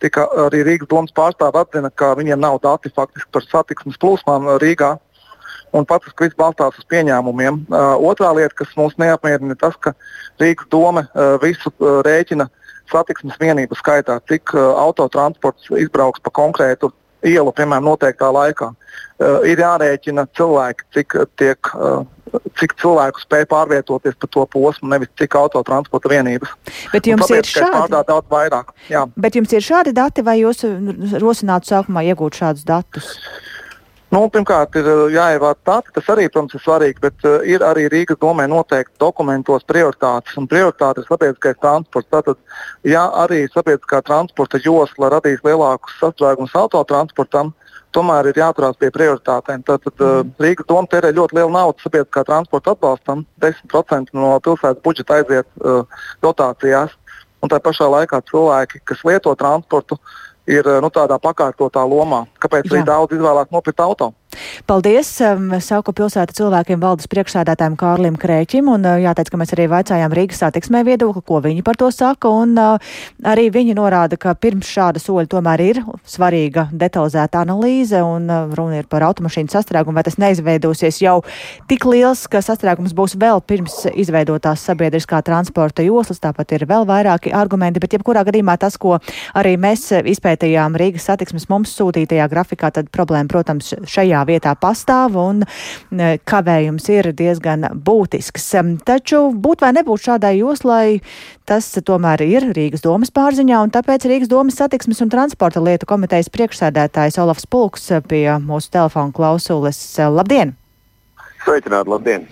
[0.00, 4.94] tika arī Rīgas domas pārstāve atzina, ka viņiem nav dati faktiski par satiksmes plūsmām Rīgā
[5.74, 7.64] un pats, ka viss balstās uz pieņēmumiem.
[7.70, 9.94] Uh, otrā lieta, kas mūs neapmierina, ir tas, ka
[10.42, 12.48] Rīgas doma uh, visu uh, rēķina
[12.92, 16.92] satiksmes vienību skaitā, cik uh, autotransports izbrauks pa konkrētu
[17.26, 18.72] ielu, piemēram, noteiktā laikā.
[19.16, 22.04] Uh, ir jārēķina cilvēki, cik, tiek, uh,
[22.60, 26.52] cik cilvēku spēj pārvietoties pa to posmu, nevis cik autotransporta vienības.
[26.92, 28.72] Bet jums tāpēc, ir šādi vairāk.
[28.92, 29.06] Jā.
[29.16, 30.62] Bet jums ir šādi dati, vai jūs
[31.22, 33.16] rosinātu sākumā iegūt šādus datus?
[34.16, 38.16] Nu, pirmkārt, ir jāievāc dati, tas arī, protams, ir svarīgi, bet uh, ir arī Rīgas
[38.22, 42.08] domē noteikti dokumentos prioritātes, un prioritāte ir sabiedriskais transports.
[42.14, 42.40] Tātad,
[42.88, 47.52] ja arī sabiedriskā transporta josla radīs lielākus sastrēgumus autotransportam,
[47.92, 49.66] tomēr ir jāturās pie prioritātēm.
[49.68, 55.20] Tātad uh, Rīgas doma tērē ļoti lielu naudu sabiedriskā transporta atbalstam, 10% no pilsētas budžeta
[55.20, 55.84] aiziet uh,
[56.24, 56.96] dotācijās,
[57.44, 62.24] un tā pašā laikā cilvēki, kas lieto transportu, uh, ir nu, tādā pakārtotā lomā.
[62.42, 64.12] Kāpēc arī daudz izvēlās nopirkt auto?
[64.66, 65.10] Paldies!
[65.24, 70.14] Um, Sauku pilsētu cilvēkiem valdes priekšsēdētājiem Kārlim Krēķim, un uh, jāteic, ka mēs arī vaicājām
[70.16, 72.76] Rīgas satiksmē viedokli, ko viņi par to saka, un uh,
[73.26, 78.82] arī viņi norāda, ka pirms šāda soļa tomēr ir svarīga detalizēta analīze, un uh, runa
[78.82, 81.20] ir par automašīnu sastrēgumu, vai tas neizveidosies jau
[81.70, 87.34] tik liels, ka sastrēgums būs vēl pirms izveidotās sabiedriskā transporta joslas, tāpat ir vēl vairāki
[87.34, 88.98] argumenti, bet jebkurā gadījumā tas, ko
[89.36, 95.44] arī mēs izpētījām Rīgas satiksmes mums sūtītajā grafikā, tad problēma, protams, šajā vietā pastāv un
[95.46, 98.50] e, kavējums ir diezgan būtisks.
[98.86, 101.00] Taču būt vai nebūt šādai joslai,
[101.48, 106.32] tas tomēr ir Rīgas domas pārziņā, un tāpēc Rīgas domas satiksmes un transporta lietu komitejas
[106.34, 109.82] priekšsēdētājs Olafs Pulks pie mūsu telefona klausules.
[109.96, 110.56] Labdien!
[111.46, 112.24] Sveicināti, labdien!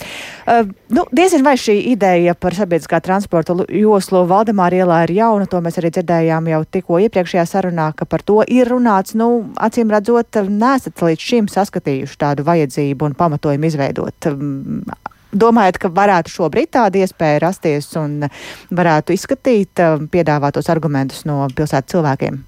[0.44, 5.60] Uh, nu, diezin vai šī ideja par sabiedriskā transporta joslu Valdemāra ielā ir jauna, to
[5.62, 9.14] mēs arī dzirdējām jau tikko iepriekšējā sarunā, ka par to ir runāts.
[9.14, 9.28] Nu,
[9.62, 14.30] acīm redzot, nesat līdz šim saskatījuši tādu vajadzību un pamatojumu izveidot.
[14.32, 14.82] Um,
[15.30, 18.26] domājat, ka varētu šobrīd tāda iespēja rasties un
[18.74, 22.42] varētu izskatīt um, piedāvātos argumentus no pilsētas cilvēkiem?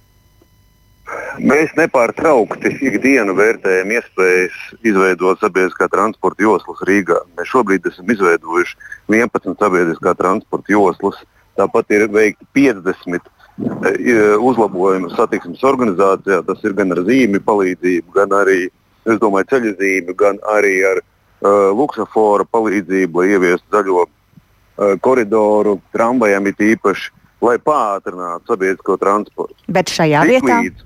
[1.37, 7.21] Mēs nepārtraukti ikdienu vērtējam iespējas izveidot sabiedriskā transporta joslas Rīgā.
[7.39, 8.77] Mēs šobrīd esam izveidojuši
[9.13, 11.21] 11 sabiedriskā transporta joslas.
[11.57, 14.17] Tāpat ir veikti 50 e,
[14.49, 16.41] uzlabojumi satiksmes organizācijā.
[16.49, 18.67] Tas ir gan ar zīmju palīdzību, gan arī
[19.15, 26.51] domāju, ceļu zīmju, gan arī ar uh, luksafora palīdzību, lai ieviestu zaļo uh, koridoru tramvajam
[26.51, 27.13] it īpaši,
[27.45, 29.59] lai pātrinātu sabiedrisko transportu.
[29.71, 30.61] Bet šajā Tik vietā?
[30.65, 30.86] Līdz,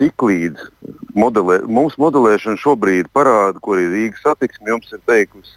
[0.00, 0.66] tiklīdz
[1.16, 5.56] modelē, mūsu modelēšana šobrīd parāda, ko arī Rīgas satiksme jums ir teikusi,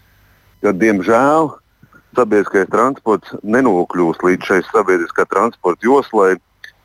[0.63, 1.51] ka diemžēl
[2.17, 6.36] sabiedriskais transports nenokļūst līdz šai sabiedriskā transporta joslai.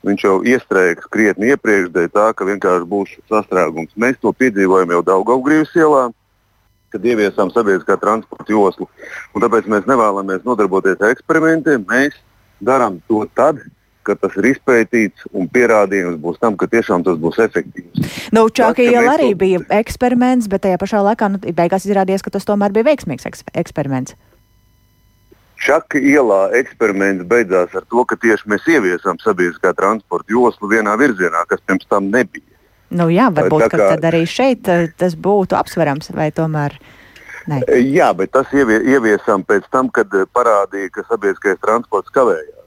[0.06, 3.96] Viņš jau iestrēgs krietni iepriekš, dēļ tā, ka vienkārši būs sastrēgums.
[3.98, 6.04] Mēs to piedzīvojam jau Daugaugrības ielā,
[6.94, 8.86] kad ieviesām sabiedriskā transporta joslu.
[9.34, 11.82] Un tāpēc mēs nevēlamies nodarboties ar eksperimentiem.
[11.90, 12.14] Mēs
[12.64, 13.58] darām to tad,
[14.06, 18.30] kad tas ir izpētīts un pierādījums būs tam, ka tiešām tas būs efektīvs.
[18.32, 22.48] Nu, Čāka iela arī bija eksperiments, bet tajā pašā laikā nu, beigās izrādījās, ka tas
[22.48, 24.16] tomēr bija veiksmīgs eksperiments.
[25.58, 31.42] Čaka ielā eksperiments beidzās ar to, ka tieši mēs ieviesām sabiedriskā transporta joslu vienā virzienā,
[31.50, 32.46] kas pirms tam nebija.
[32.94, 36.78] Nu, jā, varbūt Tā kā- tad arī šeit eh, tas būtu apsverams, vai tomēr
[37.50, 37.60] ne?
[37.66, 42.57] Jā, bet tas ievie, ieviesām pēc tam, kad eh, parādīja, ka sabiedriskais transports kavējās.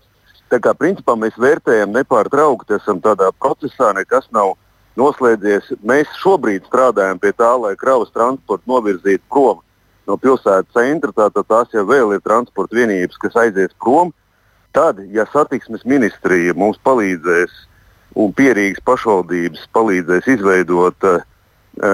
[0.51, 4.57] Tā kā principā mēs vērtējam nepārtraukti, esam tādā procesā, nekas nav
[4.99, 5.69] noslēdzies.
[5.87, 9.61] Mēs šobrīd strādājam pie tā, lai kravas transportu novirzītu prom
[10.09, 11.13] no pilsētas centra.
[11.15, 14.11] Tātad tās jau vēl ir transporta vienības, kas aizies prom.
[14.75, 17.55] Tad, ja satiksmes ministrija mums palīdzēs
[18.19, 21.23] un pierīgas pašvaldības palīdzēs izveidot uh,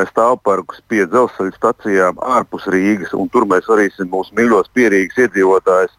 [0.10, 5.94] stāvparkus pie dzelzceļa stacijām ārpus Rīgas, un tur mēs varēsim mūsu mīļos pierīgas iedzīvotājus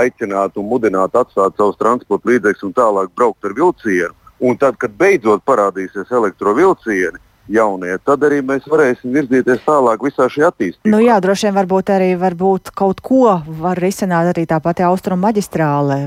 [0.00, 4.14] aicināt un mudināt atstāt savus transporta līdzekļus un tālāk braukt ar vilcienu.
[4.44, 10.50] Un tad, kad beidzot parādīsies elektrovilcieni, jaunie, tad arī mēs varēsim virzīties tālāk visā šajā
[10.50, 10.90] attīstībā.
[10.90, 15.28] Nu jā, droši vien varbūt arī varbūt kaut ko var risināt arī tā pati austrumu
[15.28, 15.98] maģistrāle.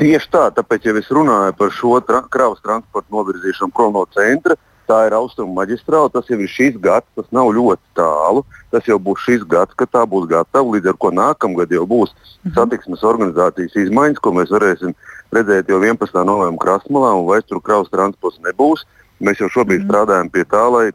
[0.00, 4.58] Tieši tā, tāpēc jau es runāju par šo tra kravas transportu novirzīšanu prom no centra.
[4.84, 8.42] Tā ir austrumu maģistrāle, tas jau ir šis gads, tas nav ļoti tālu.
[8.74, 10.74] Tas jau būs šis gads, kad tā būs gatava.
[10.74, 12.52] Līdz ar to nākamgad jau būs mhm.
[12.58, 14.92] satiksmes organizācijas izmaiņas, ko mēs varēsim
[15.34, 16.20] redzēt jau 11.
[16.28, 18.84] novembrī Krasmalā, un vairs tur kravas transports nebūs.
[19.24, 19.88] Mēs jau šobrīd mm.
[19.88, 20.86] strādājam pie tā, lai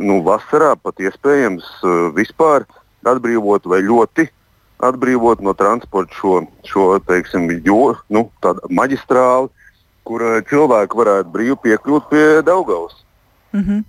[0.00, 2.66] nu, vasarā pat iespējams uh, vispār
[3.08, 4.28] atbrīvot vai ļoti
[4.82, 8.26] atbrīvot no transporta šo, šo teiksim, jo, nu,
[8.70, 9.50] maģistrāli,
[10.08, 12.96] kur uh, cilvēki varētu brīvi piekļūt pie Daugavas.
[13.52, 13.84] Mm -hmm.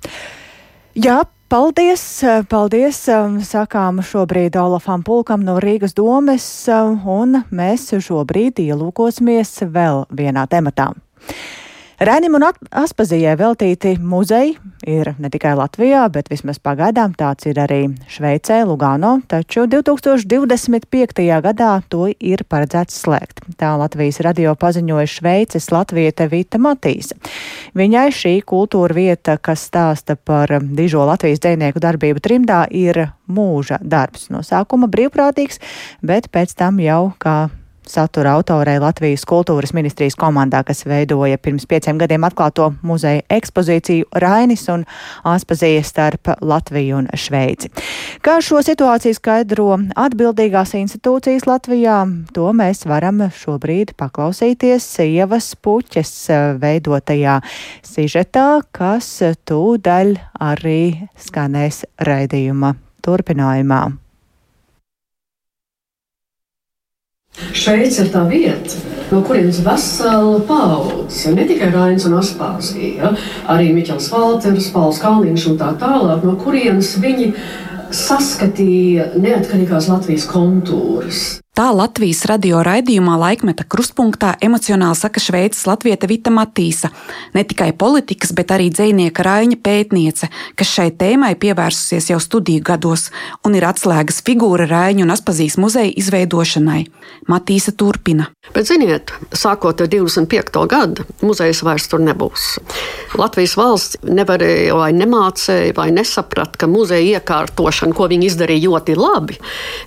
[0.96, 2.24] Jā, Paldies!
[2.50, 3.08] Paldies!
[3.14, 10.48] Um, sakām šobrīd Olafam Pulkam no Rīgas domes, um, un mēs šobrīd ielūkosimies vēl vienā
[10.50, 10.88] tematā.
[12.04, 14.58] Rēnim un Aspazijai veltīti muzeji
[14.90, 17.78] ir ne tikai Latvijā, bet vismaz pagaidām tāds ir arī
[18.12, 21.24] Šveicē, Lugano, taču 2025.
[21.46, 23.46] gadā to ir paredzēts slēgt.
[23.56, 27.16] Tā Latvijas radio paziņoja Šveices latviete Vita Matīsa.
[27.72, 34.28] Viņai šī kultūra vieta, kas stāsta par dižo Latvijas dzēnieku darbību trimdā, ir mūža darbs.
[34.34, 35.64] No sākuma brīvprātīgs,
[36.04, 37.46] bet pēc tam jau kā
[37.90, 44.68] satura autorei Latvijas kultūras ministrijas komandā, kas veidoja pirms pieciem gadiem atklāto muzeja ekspozīciju Rainis
[44.74, 44.86] un
[45.28, 47.72] Aspazija starp Latviju un Šveici.
[48.24, 49.70] Kā šo situāciju skaidro
[50.00, 52.04] atbildīgās institūcijas Latvijā,
[52.36, 56.14] to mēs varam šobrīd paklausīties Ievas puķes
[56.62, 57.40] veidotajā
[57.88, 59.10] sižetā, kas
[59.48, 64.03] tūdaļ arī skanēs raidījuma turpinājumā.
[67.34, 68.78] Šveice ir tā vieta,
[69.10, 73.12] no kurienes vesela paudze, ne tikai Rainis un Aspāzija, ja,
[73.50, 77.32] arī Miķels Valters, Pauls Kalniņš un tā tālāk, no kurienes viņi
[77.94, 81.43] saskatīja neatkarīgās Latvijas kontūras.
[81.54, 86.90] Tā Latvijas radio raidījumā laikmeta krustpunktā emocionāli saka šveicis latvieta Vita Matīsa,
[87.38, 93.12] ne tikai politikas, bet arī dzinieka Raņa pētniece, kas šai tēmai pievērsusies jau studiju gados
[93.46, 96.88] un ir atslēgas figūra Raņa un Aspazīs muzeja izveidošanai.
[97.30, 98.32] Matīsa turpina.
[98.50, 100.58] Bet, ziniet, sākot ar 25.
[100.74, 102.48] gadu, muzejs vairs tur nebūs.
[103.14, 109.38] Latvijas valsts nevarēja vai nemācēja vai nesaprata, ka muzeja iekārtošana, ko viņi izdarīja ļoti labi,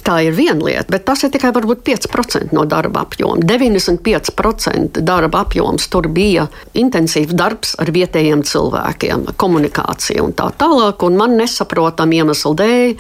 [0.07, 3.41] tā ir viena lieta, bet tas ir tikai varbūt 5% no darba apjoma.
[3.43, 6.47] 95% darba apjoms tur bija
[6.77, 11.07] intensīvs darbs ar vietējiem cilvēkiem, komunikācija un tā tālāk.
[11.07, 12.97] Un man nesaprotam iemeslu dēļ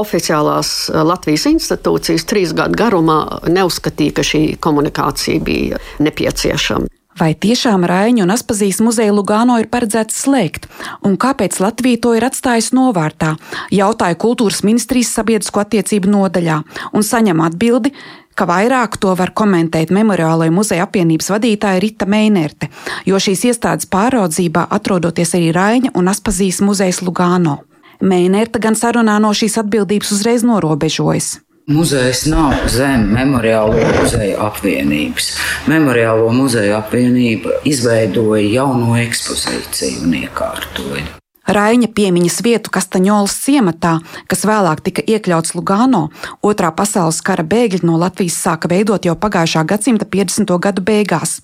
[0.00, 3.20] oficiālās eh, Latvijas institūcijas trīs gadu garumā
[3.50, 6.99] neuzskatīja, ka šī komunikācija bija nepieciešama.
[7.20, 10.70] Vai tiešām Raiņu un Aspazijas muzeja Lugano ir paredzēts slēgt,
[11.04, 13.34] un kāpēc Latvija to ir atstājusi novārtā?
[13.76, 16.56] Jautāja kultūras ministrijas sabiedrisko attiecību nodaļā
[16.96, 17.92] un saņem atbildi,
[18.32, 22.70] ka vairāk to var komentēt Memoriālajā muzeja apvienības vadītāja Rita Meinerte,
[23.04, 27.58] jo šīs iestādes pāraudzībā atrodoties arī Raiņa un Aspazijas muzejs Lugano.
[28.00, 31.34] Meinerte gan sarunā no šīs atbildības uzreiz norobežojas.
[31.70, 35.28] Muzejs nav zem Memoriālo muzeju apvienības.
[35.70, 41.19] Memoriālo muzeju apvienība izveidoja jauno ekspozīciju un iekārtoja.
[41.50, 43.96] Raiņa piemiņas vietu Kastaņolas ciematā,
[44.30, 46.04] kas vēlāk tika iekļauts Lugano,
[46.46, 50.54] otrā pasaules kara bēgļi no Latvijas sāka veidot jau pagājušā gadsimta 50.
[50.62, 51.40] gadu beigās.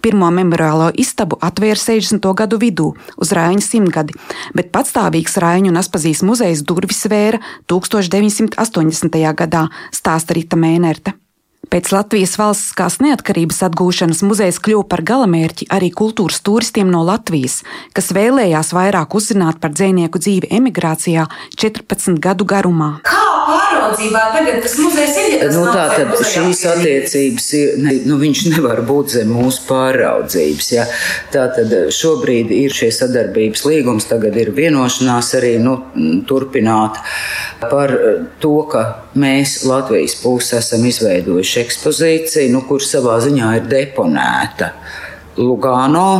[0.00, 2.32] Pirmo memoriālo istabu atvēra 60.
[2.40, 2.90] gadu vidū,
[3.20, 4.16] uz Raiņa simtgadi,
[4.56, 9.24] bet patstāvīgs Raiņu un Aspazīs muzejs durvis vēra 1980.
[9.44, 11.20] gadā, stāsta Rita Mēnerte.
[11.70, 17.60] Pēc Latvijas valstiskās neatkarības atgūšanas muzejs kļuva par galamērķi arī kultūras turistiem no Latvijas,
[17.94, 22.96] kas vēlējās vairāk uzzināt par dzinieku dzīvi emigrācijā 14 gadu garumā.
[23.06, 25.44] Kā pāraudzībā tagad tas muzejs ir?
[25.54, 30.70] Nu, tā tad šīs attiecības ir, ne, nu, viņš nevar būt zem mūsu pāraudzības.
[30.74, 30.86] Ja?
[31.30, 35.76] Tā tad šobrīd ir šie sadarbības līgums, tagad ir vienošanās arī nu,
[36.26, 36.98] turpināt
[37.62, 37.94] par
[38.42, 38.84] to, ka
[39.20, 44.72] mēs Latvijas pusi esam izveidojuši ekspozīciju, nu, kur savā ziņā ir deponēta
[45.40, 46.10] Lugano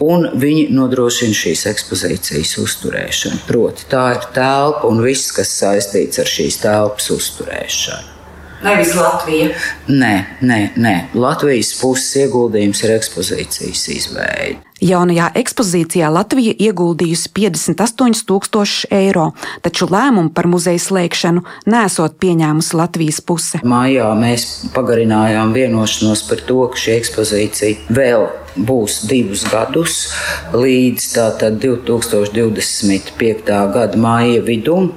[0.00, 3.42] un viņi nodrošina šīs ekspozīcijas uzturēšanu.
[3.48, 8.19] Proti, tā ir telpa un viss, kas saistīts ar šīs telpas uzturēšanu.
[8.64, 9.52] Nevis Latvija.
[9.88, 10.96] Nē, nē, nē.
[11.16, 14.60] Latvijas puses ieguldījums ir ekspozīcijas izveide.
[14.80, 19.26] Jaunajā ekspozīcijā Latvija ieguldījusi 58,000 eiro,
[19.60, 23.60] taču lēmumu par muzeja slēgšanu nesot pieņēmusi Latvijas puse.
[23.60, 24.46] Mājā mēs
[24.76, 28.24] pagarinājām vienošanos par to, ka šī ekspozīcija vēl
[28.56, 30.08] būs divus gadus
[30.56, 31.12] līdz
[31.60, 33.52] 2025.
[33.76, 34.92] gada māja vidum.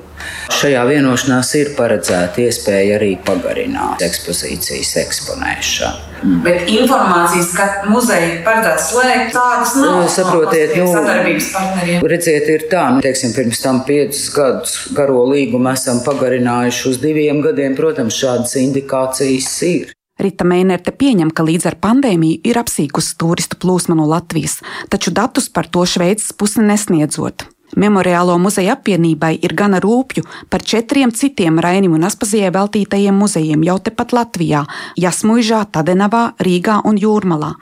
[0.53, 6.09] Šajā vienošanās ir paredzēta iespēja arī pagarināt ekspozīcijas eksponēšanu.
[6.43, 9.97] Bet informācijas, ka muzeja paredzēts slēgt, tādas nav.
[10.03, 12.07] Nu, saprotiet, no nu.
[12.07, 17.43] Redziet, ir tā, nu, teiksim, pirms tam piecus gadus garo līgumu esam pagarinājuši uz diviem
[17.43, 17.75] gadiem.
[17.75, 19.91] Protams, šādas indikācijas ir.
[20.21, 24.59] Rita Mēnerte pieņem, ka līdz ar pandēmiju ir apsīkusi turistu plūsma no Latvijas,
[24.93, 27.49] taču datus par to Šveices pusi nesniedzot.
[27.75, 33.79] Memoriālo muzeja apvienībai ir gana rūpju par četriem citiem Rainim un Aspazijai veltītajiem muzejiem jau
[33.79, 34.65] tepat Latvijā-
[35.03, 37.53] Jasmuižā, Tadenavā, Rīgā un Jūrmalā.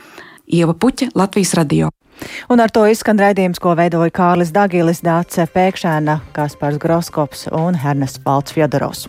[0.47, 1.89] Ieva Puķa, Latvijas radio.
[2.49, 8.19] Un ar to izskan raidījums, ko veidoja Kārlis Dagilis, Dāce Pēkšēna, Kaspars Groskops un Hernes
[8.25, 9.07] Valts Fjodorovs.